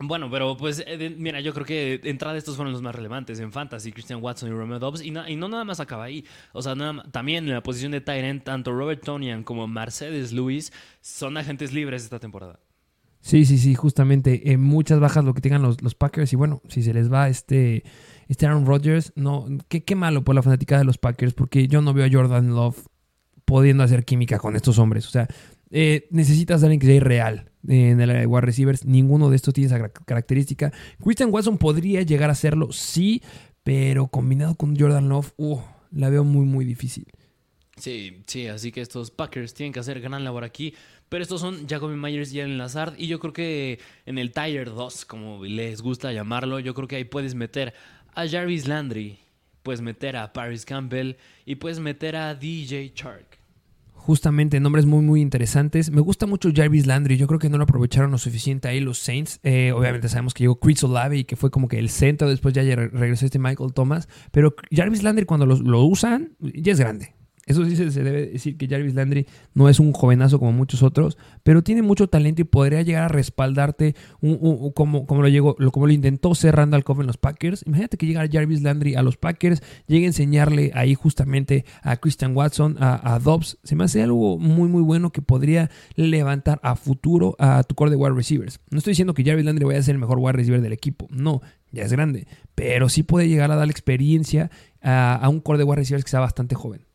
[0.00, 3.38] Bueno, pero pues eh, mira, yo creo que de entrada estos fueron los más relevantes
[3.38, 6.24] en Fantasy, Christian Watson y Romeo Dobbs, y, y no nada más acaba ahí.
[6.52, 6.74] O sea,
[7.12, 12.02] también en la posición de Tyrant, tanto Robert Tonian como Mercedes Lewis son agentes libres
[12.02, 12.58] esta temporada.
[13.20, 14.50] Sí, sí, sí, justamente.
[14.52, 17.28] En muchas bajas lo que tengan los, los Packers, y bueno, si se les va
[17.28, 17.84] este
[18.28, 21.80] este Aaron Rodgers, no, qué, qué malo por la fanática de los Packers, porque yo
[21.80, 22.86] no veo a Jordan Love
[23.44, 25.06] pudiendo hacer química con estos hombres.
[25.06, 25.26] O sea,
[25.70, 28.84] eh, necesitas alguien que sea irreal en el wide receivers.
[28.84, 30.72] Ninguno de estos tiene esa característica.
[31.02, 33.22] Christian Watson podría llegar a hacerlo, sí,
[33.64, 35.60] pero combinado con Jordan Love, uh,
[35.90, 37.06] la veo muy, muy difícil.
[37.76, 40.74] Sí, sí, así que estos Packers tienen que hacer gran labor aquí.
[41.08, 42.94] Pero estos son Jacoby Myers y Allen Lazard.
[42.98, 46.96] Y yo creo que en el Tier 2, como les gusta llamarlo, yo creo que
[46.96, 47.72] ahí puedes meter
[48.18, 49.16] a Jarvis Landry,
[49.62, 51.14] puedes meter a Paris Campbell
[51.46, 53.38] y puedes meter a DJ Chark.
[53.94, 55.92] Justamente, nombres muy, muy interesantes.
[55.92, 57.16] Me gusta mucho Jarvis Landry.
[57.16, 59.38] Yo creo que no lo aprovecharon lo suficiente ahí los Saints.
[59.44, 62.28] Eh, obviamente sabemos que llegó Chris Olave y que fue como que el centro.
[62.28, 64.08] Después ya regresó este Michael Thomas.
[64.32, 67.17] Pero Jarvis Landry, cuando lo usan, ya es grande.
[67.48, 71.16] Eso sí se debe decir que Jarvis Landry no es un jovenazo como muchos otros,
[71.42, 75.92] pero tiene mucho talento y podría llegar a respaldarte como, como, lo llegó, como lo
[75.94, 77.64] intentó ser Randall Cobb en los Packers.
[77.66, 82.36] Imagínate que llegara Jarvis Landry a los Packers, llegue a enseñarle ahí justamente a Christian
[82.36, 83.56] Watson, a, Dobbs.
[83.64, 87.90] Se me hace algo muy, muy bueno que podría levantar a futuro a tu core
[87.90, 88.60] de wide receivers.
[88.68, 91.08] No estoy diciendo que Jarvis Landry vaya a ser el mejor wide receiver del equipo,
[91.10, 91.40] no,
[91.72, 94.50] ya es grande, pero sí puede llegar a dar experiencia
[94.82, 96.87] a, a un core de wide receivers que sea bastante joven.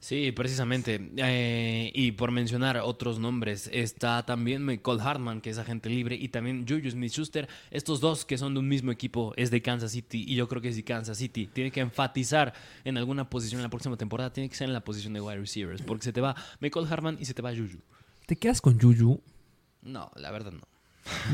[0.00, 1.10] Sí, precisamente.
[1.18, 6.28] Eh, y por mencionar otros nombres, está también Michael Hartman, que es agente libre, y
[6.28, 7.48] también Juju Smith-Schuster.
[7.70, 10.62] Estos dos que son de un mismo equipo es de Kansas City, y yo creo
[10.62, 14.48] que si Kansas City tiene que enfatizar en alguna posición en la próxima temporada, tiene
[14.48, 17.26] que ser en la posición de wide receivers, porque se te va Michael Hartman y
[17.26, 17.80] se te va Juju.
[18.24, 19.20] ¿Te quedas con Juju?
[19.82, 20.69] No, la verdad no.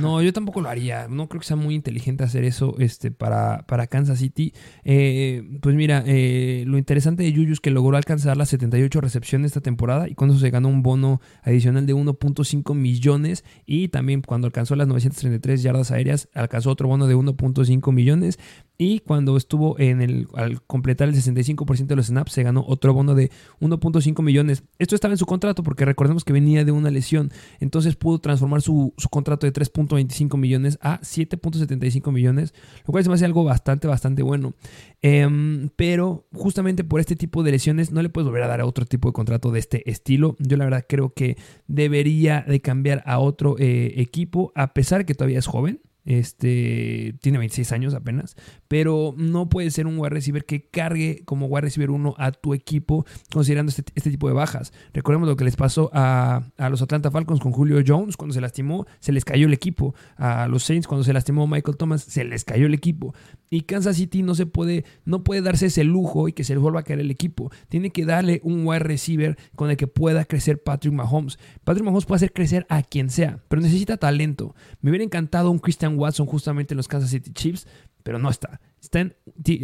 [0.01, 1.09] No, yo tampoco lo haría.
[1.09, 4.53] No creo que sea muy inteligente hacer eso este, para, para Kansas City.
[4.85, 9.47] Eh, pues mira, eh, lo interesante de Juju es que logró alcanzar las 78 recepciones
[9.51, 14.47] esta temporada y cuando se ganó un bono adicional de 1.5 millones y también cuando
[14.47, 18.39] alcanzó las 933 yardas aéreas alcanzó otro bono de 1.5 millones
[18.79, 22.93] y cuando estuvo en el al completar el 65% de los snaps se ganó otro
[22.93, 24.65] bono de 1.5 millones.
[24.79, 28.63] Esto estaba en su contrato porque recordemos que venía de una lesión, entonces pudo transformar
[28.63, 32.55] su, su contrato de 3.25 millones a 7.75 millones,
[32.87, 34.55] lo cual se me hace algo bastante, bastante bueno.
[35.03, 38.67] Em, pero justamente por este tipo de lesiones no le puedes volver a dar a
[38.67, 40.37] otro tipo de contrato de este estilo.
[40.39, 41.37] Yo la verdad creo que
[41.67, 45.81] debería de cambiar a otro eh, equipo, a pesar que todavía es joven.
[46.07, 48.37] Este tiene 26 años apenas,
[48.69, 52.55] pero no puede ser un wide receiver que cargue como wide receiver uno a tu
[52.55, 54.73] equipo considerando este, este tipo de bajas.
[54.95, 58.41] Recordemos lo que les pasó a, a, los Atlanta Falcons con Julio Jones cuando se
[58.41, 59.97] lastimó, se les cayó el equipo.
[60.17, 63.13] A los Saints cuando se lastimó Michael Thomas, se les cayó el equipo.
[63.51, 66.63] Y Kansas City no se puede, no puede darse ese lujo y que se les
[66.63, 67.51] vuelva a caer el equipo.
[67.69, 71.39] Tiene que darle un wide receiver con el que pueda crecer Patrick Mahomes.
[71.65, 74.55] Patrick Mahomes puede hacer crecer a quien sea, pero necesita talento.
[74.81, 77.67] Me hubiera encantado un Christian Watson justamente en los Kansas City Chiefs,
[78.03, 78.61] pero no está.
[78.81, 79.15] Están,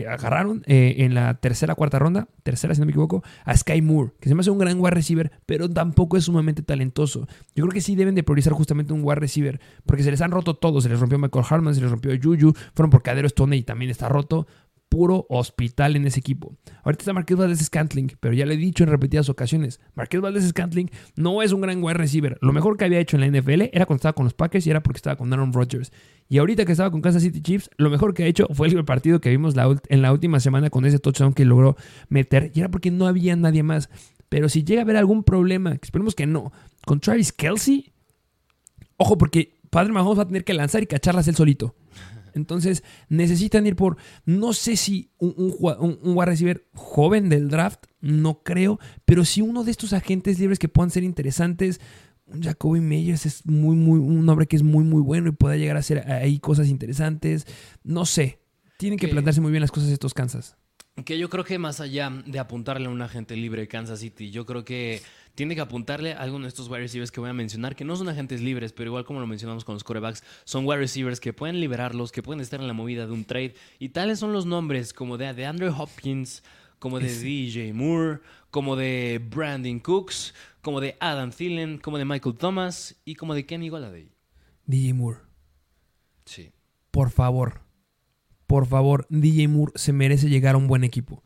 [0.09, 4.13] agarraron eh, en la tercera, cuarta ronda, tercera si no me equivoco, a Sky Moore,
[4.19, 7.29] que se me hace un gran wide receiver, pero tampoco es sumamente talentoso.
[7.55, 10.33] Yo creo que sí deben de priorizar justamente un wide receiver, porque se les han
[10.33, 10.83] roto todos.
[10.83, 13.91] Se les rompió Michael Hartman, se les rompió Juju, fueron por Cadero Stone y también
[13.91, 14.49] está roto
[14.93, 16.55] puro hospital en ese equipo.
[16.85, 20.47] Ahorita está Marqués Valdez Scantling, pero ya le he dicho en repetidas ocasiones, Marqués Valdez
[20.47, 22.37] Scantling no es un gran wide receiver.
[22.43, 24.71] Lo mejor que había hecho en la NFL era cuando estaba con los Packers y
[24.71, 25.93] era porque estaba con Aaron Rodgers.
[26.29, 28.85] Y ahorita que estaba con Kansas City Chiefs, lo mejor que ha hecho fue el
[28.85, 29.55] partido que vimos
[29.89, 31.75] en la última semana con ese touchdown que logró
[32.11, 32.53] meter.
[32.55, 33.89] Y era porque no había nadie más.
[34.29, 36.53] Pero si llega a haber algún problema, esperemos que no,
[36.85, 37.95] con Travis Kelsey,
[38.99, 41.75] ojo porque Padre Mahomes va a tener que lanzar y cacharlas él solito.
[42.35, 47.85] Entonces necesitan ir por, no sé si un, un, un, wide receiver joven del draft,
[48.01, 51.81] no creo, pero si uno de estos agentes libres que puedan ser interesantes.
[52.41, 55.77] Jacoby Meyers es muy, muy, un hombre que es muy, muy bueno y puede llegar
[55.77, 57.47] a hacer ahí cosas interesantes.
[57.83, 58.41] No sé.
[58.79, 60.57] Tienen que plantearse muy bien las cosas estos Kansas.
[61.05, 64.47] Que yo creo que más allá de apuntarle a un agente libre Kansas City, yo
[64.47, 65.03] creo que
[65.35, 67.97] tiene que apuntarle a alguno de estos wide receivers que voy a mencionar, que no
[67.97, 71.33] son agentes libres, pero igual como lo mencionamos con los corebacks, son wide receivers que
[71.33, 73.55] pueden liberarlos, que pueden estar en la movida de un trade.
[73.79, 76.43] Y tales son los nombres como de, de Andrew Hopkins,
[76.79, 78.21] como de DJ Moore,
[78.51, 83.47] como de Brandon Cooks, como de Adam Thielen, como de Michael Thomas y como de
[83.47, 84.11] Kenny Golladay.
[84.67, 85.21] DJ Moore.
[86.25, 86.53] Sí.
[86.91, 87.63] Por favor.
[88.47, 91.23] Por favor, DJ Moore se merece llegar a un buen equipo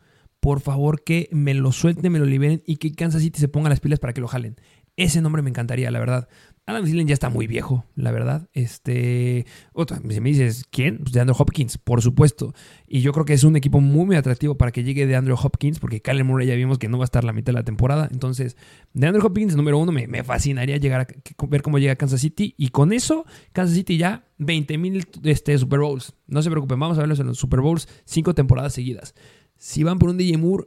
[0.46, 3.68] por favor que me lo suelten, me lo liberen y que Kansas City se ponga
[3.68, 4.54] las pilas para que lo jalen.
[4.96, 6.28] Ese nombre me encantaría, la verdad.
[6.66, 8.48] Adam Thielen ya está muy viejo, la verdad.
[8.52, 10.98] Este, otra, si me dices, ¿quién?
[10.98, 12.54] Pues de Andrew Hopkins, por supuesto.
[12.86, 15.36] Y yo creo que es un equipo muy, muy atractivo para que llegue de Andrew
[15.36, 17.64] Hopkins, porque Kyler Murray ya vimos que no va a estar la mitad de la
[17.64, 18.08] temporada.
[18.12, 18.56] Entonces,
[18.94, 22.54] de Andrew Hopkins, número uno, me, fascinaría llegar a ver cómo llega Kansas City.
[22.56, 26.14] Y con eso, Kansas City ya 20 mil este, Super Bowls.
[26.28, 29.12] No se preocupen, vamos a verlos en los Super Bowls cinco temporadas seguidas
[29.58, 30.66] si van por un DJ Moore,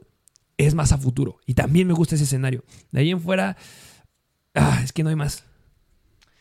[0.56, 1.38] es más a futuro.
[1.46, 2.64] Y también me gusta ese escenario.
[2.92, 3.56] De ahí en fuera,
[4.54, 5.44] ah, es que no hay más.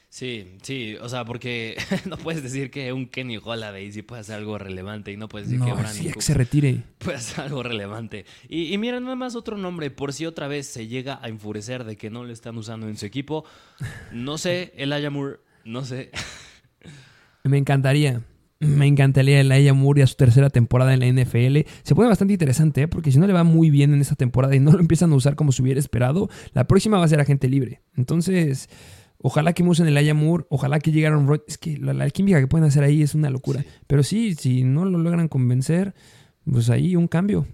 [0.10, 1.78] Sí, sí, o sea, porque
[2.10, 5.48] no puedes decir que un Kenny Golladay sí puede hacer algo relevante y no puedes
[5.48, 6.84] decir no, que Brandon sí, que se retire.
[6.98, 8.26] puede hacer algo relevante.
[8.50, 11.84] Y, y mira, nada más otro nombre, por si otra vez se llega a enfurecer
[11.84, 13.46] de que no le están usando en su equipo.
[14.12, 16.10] No sé, el Moore, no sé.
[17.44, 18.24] Me encantaría.
[18.60, 21.60] Me encantaría el Aya Moore a su tercera temporada en la NFL.
[21.84, 22.88] Se pone bastante interesante, ¿eh?
[22.90, 25.16] porque si no le va muy bien en esta temporada y no lo empiezan a
[25.16, 27.82] usar como se hubiera esperado, la próxima va a ser agente libre.
[27.96, 28.70] Entonces,
[29.18, 31.42] ojalá que me usen el Aya Moore, ojalá que llegaron.
[31.48, 33.62] Es que la, la, química que pueden hacer ahí es una locura.
[33.62, 33.68] Sí.
[33.88, 35.96] Pero sí, si no lo logran convencer,
[36.44, 37.48] pues ahí un cambio.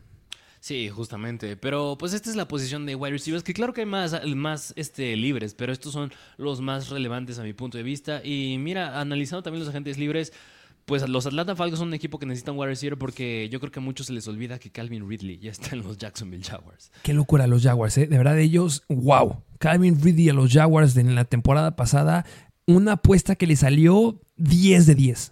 [0.60, 1.56] Sí, justamente.
[1.56, 4.74] Pero pues esta es la posición de wide receivers, que claro que hay más, más
[4.76, 8.26] este, libres, pero estos son los más relevantes a mi punto de vista.
[8.26, 10.34] Y mira, analizando también los agentes libres,
[10.86, 13.80] pues los Atlanta Falcons son un equipo que necesitan wide receiver porque yo creo que
[13.80, 16.92] a muchos se les olvida que Calvin Ridley ya está en los Jacksonville Jaguars.
[17.04, 18.08] Qué locura los Jaguars, ¿eh?
[18.08, 19.42] De verdad, ellos, wow.
[19.58, 22.26] Calvin Ridley a los Jaguars en la temporada pasada,
[22.68, 25.32] una apuesta que le salió 10 de 10.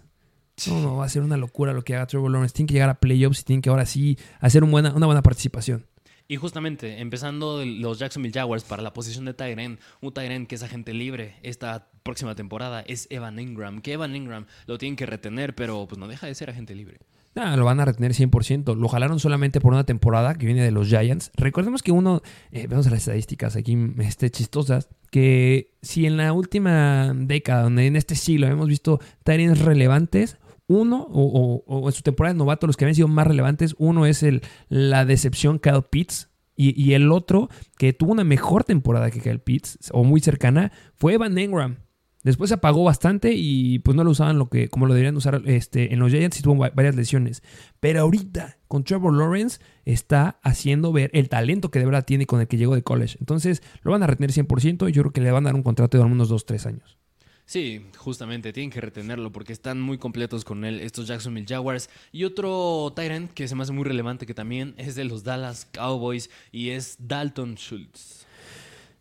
[0.68, 2.54] No, no, va a ser una locura lo que haga Trevor Lawrence.
[2.54, 5.22] Tiene que llegar a playoffs y tiene que ahora sí hacer un buena, una buena
[5.22, 5.86] participación.
[6.26, 10.62] Y justamente, empezando los Jacksonville Jaguars para la posición de Tyren, un Tyren que es
[10.62, 13.80] agente libre esta próxima temporada es Evan Ingram.
[13.80, 16.98] Que Evan Ingram lo tienen que retener, pero pues no deja de ser agente libre.
[17.36, 18.76] Ah, lo van a retener 100%.
[18.76, 21.32] Lo jalaron solamente por una temporada que viene de los Giants.
[21.36, 22.22] Recordemos que uno,
[22.52, 28.14] eh, vemos las estadísticas aquí este, chistosas, que si en la última década, en este
[28.14, 30.38] siglo, hemos visto Tyrants relevantes,
[30.74, 34.22] uno, o, en su temporada de novato, los que habían sido más relevantes, uno es
[34.22, 37.48] el, la decepción Kyle Pitts, y, el otro,
[37.78, 41.78] que tuvo una mejor temporada que Kyle Pitts, o muy cercana, fue Evan Engram.
[42.22, 45.42] Después se apagó bastante y pues no lo usaban lo que, como lo deberían usar
[45.44, 47.42] este, en los Giants y tuvo varias lesiones.
[47.80, 52.40] Pero ahorita con Trevor Lawrence está haciendo ver el talento que de verdad tiene con
[52.40, 53.18] el que llegó de college.
[53.20, 55.62] Entonces lo van a retener 100% y yo creo que le van a dar un
[55.62, 56.98] contrato de unos 2-3 años.
[57.46, 61.90] Sí, justamente, tienen que retenerlo porque están muy completos con él estos Jacksonville Jaguars.
[62.10, 65.66] Y otro Tyrant que se me hace muy relevante que también es de los Dallas
[65.70, 68.26] Cowboys y es Dalton Schultz.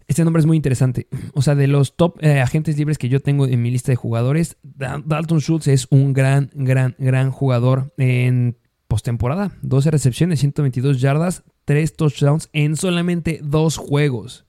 [0.08, 1.08] Este nombre es muy interesante.
[1.34, 3.96] O sea, de los top eh, agentes libres que yo tengo en mi lista de
[3.96, 8.58] jugadores, Dalton Schultz es un gran, gran, gran jugador en
[8.90, 9.58] postemporada.
[9.62, 14.46] 12 recepciones, 122 yardas, 3 touchdowns en solamente dos juegos.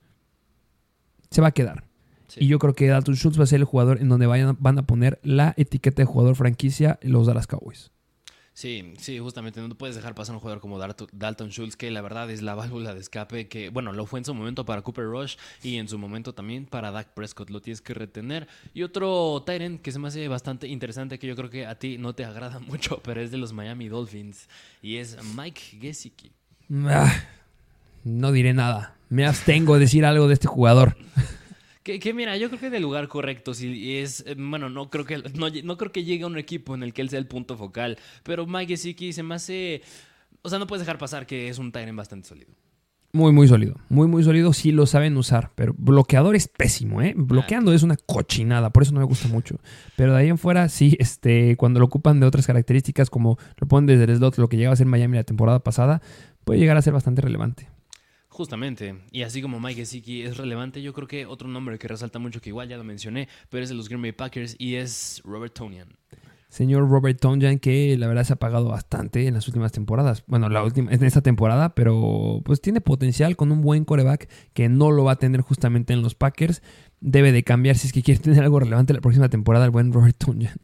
[1.31, 1.85] Se va a quedar.
[2.37, 4.79] Y yo creo que Dalton Schultz va a ser el jugador en donde vayan, van
[4.79, 7.91] a poner la etiqueta de jugador franquicia los Dallas Cowboys.
[8.55, 12.31] Sí, sí, justamente no puedes dejar pasar un jugador como Dalton Schultz, que la verdad
[12.31, 15.35] es la válvula de escape, que bueno, lo fue en su momento para Cooper Rush
[15.65, 18.47] y en su momento también para Dak Prescott, lo tienes que retener.
[18.73, 21.99] Y otro Tyrant que se me hace bastante interesante, que yo creo que a ti
[21.99, 24.49] no te agrada mucho, pero es de los Miami Dolphins,
[24.81, 26.31] y es Mike Gesicki.
[26.87, 27.13] Ah,
[28.05, 30.97] no diré nada, me abstengo de decir algo de este jugador.
[31.85, 35.05] Que, mira, yo creo que en el lugar correcto, si es, eh, bueno, no creo
[35.05, 37.59] que no, creo que llegue a un equipo en el que él sea el punto
[37.59, 39.83] focal, pero Mike Gesicki se me hace,
[40.41, 42.55] o sea, no puedes dejar pasar que es un Tyrant bastante sólido.
[43.13, 43.77] Muy, muy sólido.
[43.91, 44.53] Muy, muy sólido.
[44.53, 45.53] Sí lo saben usar.
[45.55, 47.15] Pero bloqueador es pésimo, ¿eh?
[47.17, 48.71] Bloqueando es una cochinada.
[48.71, 49.61] Por eso no me gusta mucho.
[49.95, 53.69] Pero de ahí en fuera, sí, este, cuando lo ocupan de otras características, como lo
[53.69, 56.03] ponen desde el slot, lo que llegaba a ser Miami la temporada pasada,
[56.45, 57.69] puede llegar a ser bastante relevante.
[58.35, 62.19] Justamente, y así como Mike Gesicki es relevante, yo creo que otro nombre que resalta
[62.19, 65.23] mucho, que igual ya lo mencioné, pero es de los Green Bay Packers y es
[65.25, 65.87] Robert Tonian.
[66.49, 70.25] Señor Robert Tonian, que la verdad se ha pagado bastante en las últimas temporadas.
[70.27, 74.69] Bueno, la última, en esta temporada, pero pues tiene potencial con un buen coreback que
[74.69, 76.61] no lo va a tener justamente en los Packers.
[77.01, 79.93] Debe de cambiar si es que quiere tener algo relevante la próxima temporada el buen
[79.93, 80.57] Robert Tonian.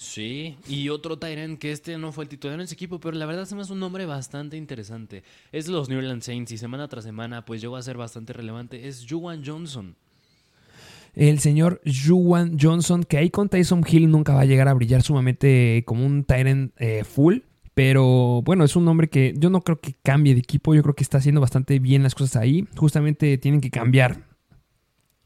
[0.00, 3.26] Sí, y otro Tyrant que este no fue el titular en ese equipo, pero la
[3.26, 5.22] verdad se me un nombre bastante interesante.
[5.52, 8.88] Es los New Orleans Saints y semana tras semana pues llegó a ser bastante relevante.
[8.88, 9.94] Es Juwan Johnson.
[11.14, 15.02] El señor Juwan Johnson, que ahí con Tyson Hill nunca va a llegar a brillar
[15.02, 17.40] sumamente como un Tyrant eh, full.
[17.74, 20.74] Pero bueno, es un nombre que yo no creo que cambie de equipo.
[20.74, 22.66] Yo creo que está haciendo bastante bien las cosas ahí.
[22.74, 24.24] Justamente tienen que cambiar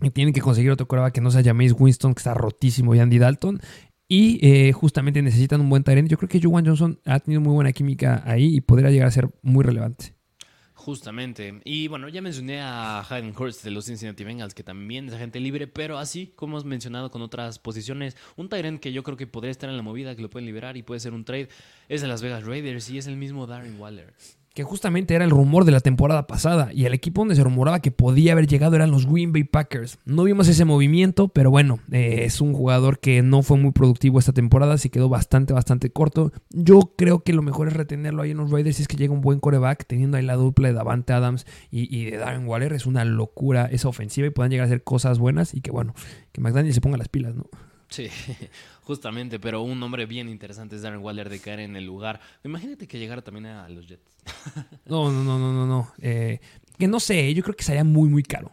[0.03, 2.99] y tienen que conseguir otro coreback que no sea Jameis Winston, que está rotísimo, y
[2.99, 3.61] Andy Dalton.
[4.09, 6.11] Y eh, justamente necesitan un buen talento.
[6.11, 9.11] Yo creo que Juwan Johnson ha tenido muy buena química ahí y podría llegar a
[9.11, 10.15] ser muy relevante.
[10.75, 11.63] Justamente.
[11.65, 15.41] Y bueno, ya mencioné a Hayden Hurst de los Cincinnati Bengals, que también es agente
[15.41, 19.27] libre, pero así como hemos mencionado con otras posiciones, un Tyrant que yo creo que
[19.27, 21.49] podría estar en la movida, que lo pueden liberar y puede ser un trade,
[21.89, 24.13] es de Las Vegas Raiders y es el mismo Darren Waller
[24.55, 27.81] que justamente era el rumor de la temporada pasada y el equipo donde se rumoraba
[27.81, 29.99] que podía haber llegado eran los Green Bay Packers.
[30.05, 34.21] No vimos ese movimiento, pero bueno, eh, es un jugador que no fue muy productivo
[34.21, 36.33] esta temporada, se quedó bastante, bastante corto.
[36.51, 39.13] Yo creo que lo mejor es retenerlo ahí en los Raiders si es que llega
[39.13, 42.73] un buen coreback, teniendo ahí la dupla de Davante Adams y, de Darren Waller.
[42.75, 45.95] Es una locura esa ofensiva y puedan llegar a hacer cosas buenas y que bueno,
[46.31, 47.51] que McDaniel se ponga las pilas, ¿no?
[47.89, 48.09] Sí,
[48.83, 52.21] justamente, pero un nombre bien interesante es Darren Waller de caer en el lugar.
[52.45, 54.03] Imagínate que llegara también a los Jets.
[54.87, 55.93] No, no, no, no, no, no.
[56.01, 56.41] Eh,
[56.79, 58.53] que no sé, yo creo que sería muy, muy caro.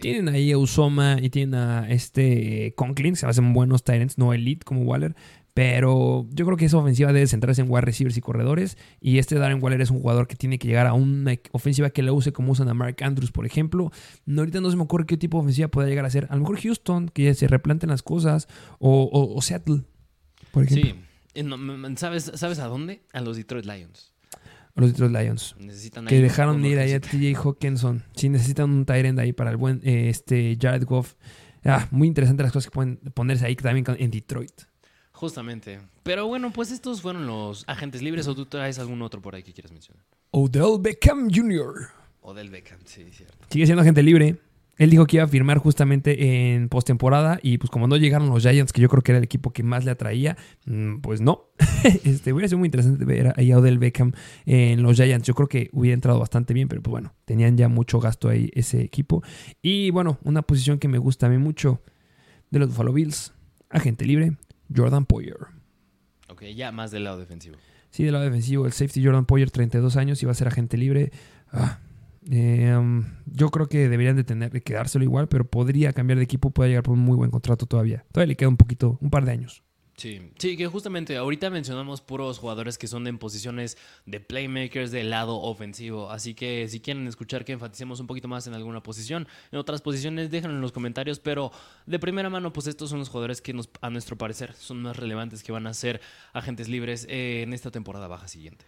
[0.00, 4.64] Tienen ahí a Usoma y tienen a este Conklin, se hacen buenos Tyrants, no elite
[4.64, 5.16] como Waller,
[5.60, 8.78] pero yo creo que esa ofensiva debe centrarse en wide receivers y corredores.
[8.98, 12.02] Y este Darren Waller es un jugador que tiene que llegar a una ofensiva que
[12.02, 13.92] la use como usan a Mark Andrews, por ejemplo.
[14.24, 16.26] No, ahorita no se me ocurre qué tipo de ofensiva pueda llegar a ser.
[16.30, 18.48] A lo mejor Houston, que ya se replanten las cosas.
[18.78, 19.82] O, Seattle,
[20.50, 20.92] por ejemplo.
[20.92, 20.96] Sí.
[21.34, 23.02] Eh, ¿Sabes, ¿Sabes a dónde?
[23.12, 24.14] A los Detroit Lions.
[24.76, 25.56] A los Detroit Lions.
[25.58, 28.02] Necesitan que dejaron de ir ahí a TJ Hawkinson.
[28.16, 31.16] Sí, necesitan un Tyrend ahí para el buen eh, este Jared Goff.
[31.66, 34.69] Ah, muy interesante las cosas que pueden ponerse ahí también en Detroit.
[35.20, 35.80] Justamente.
[36.02, 39.42] Pero bueno, pues estos fueron los agentes libres o tú traes algún otro por ahí
[39.42, 40.02] que quieras mencionar.
[40.30, 41.74] Odell Beckham Jr.
[42.22, 43.36] Odell Beckham, sí, cierto.
[43.50, 44.38] Sigue siendo agente libre.
[44.78, 48.42] Él dijo que iba a firmar justamente en postemporada y pues como no llegaron los
[48.42, 51.50] Giants, que yo creo que era el equipo que más le atraía, mm, pues no.
[52.02, 54.12] este, hubiera sido muy interesante ver ahí a Odell Beckham
[54.46, 55.26] en los Giants.
[55.26, 58.50] Yo creo que hubiera entrado bastante bien, pero pues bueno, tenían ya mucho gasto ahí
[58.54, 59.22] ese equipo.
[59.60, 61.82] Y bueno, una posición que me gusta a mí mucho
[62.48, 63.34] de los Buffalo Bills,
[63.68, 64.38] agente libre,
[64.74, 65.38] Jordan Poyer.
[66.28, 67.56] Ok, ya más del lado defensivo.
[67.90, 70.76] Sí, del lado defensivo, el safety Jordan Poyer, 32 años, y va a ser agente
[70.76, 71.10] libre.
[71.52, 71.80] Ah,
[72.30, 76.24] eh, um, yo creo que deberían de tener de quedárselo igual, pero podría cambiar de
[76.24, 78.04] equipo, puede llegar por un muy buen contrato todavía.
[78.12, 79.64] Todavía le queda un poquito, un par de años.
[80.00, 83.76] Sí, sí, que justamente ahorita mencionamos puros jugadores que son en posiciones
[84.06, 86.10] de playmakers del lado ofensivo.
[86.10, 89.82] Así que si quieren escuchar que enfaticemos un poquito más en alguna posición, en otras
[89.82, 91.20] posiciones, déjenlo en los comentarios.
[91.20, 91.52] Pero
[91.84, 94.96] de primera mano, pues estos son los jugadores que nos, a nuestro parecer son más
[94.96, 96.00] relevantes que van a ser
[96.32, 98.64] agentes libres eh, en esta temporada baja siguiente.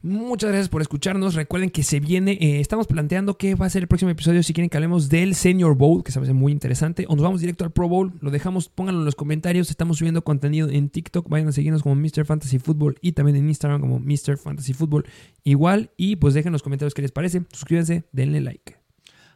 [0.00, 1.34] Muchas gracias por escucharnos.
[1.34, 4.44] Recuerden que se viene, eh, estamos planteando qué va a ser el próximo episodio.
[4.44, 7.40] Si quieren que hablemos del Senior Bowl, que se hace muy interesante, o nos vamos
[7.40, 9.70] directo al Pro Bowl, lo dejamos, pónganlo en los comentarios.
[9.70, 11.28] Estamos subiendo contenido en TikTok.
[11.28, 12.24] Vayan a seguirnos como Mr.
[12.24, 14.38] Fantasy Football y también en Instagram como Mr.
[14.38, 15.04] Fantasy Football.
[15.42, 17.42] Igual, y pues dejen en los comentarios qué les parece.
[17.52, 18.77] Suscríbanse, denle like.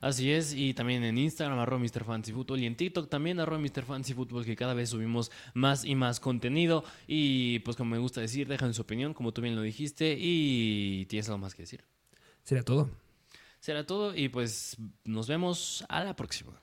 [0.02, 2.02] Así es, y también en Instagram, arroba Mr.
[2.02, 3.84] Fancy Football, y en TikTok también, arroba Mr.
[3.84, 6.82] Fancy Football, que cada vez subimos más y más contenido.
[7.06, 11.06] Y pues como me gusta decir, dejan su opinión, como tú bien lo dijiste, y
[11.06, 11.84] tienes algo más que decir.
[12.42, 12.90] Será todo.
[13.60, 16.60] Será todo, y pues nos vemos a la próxima.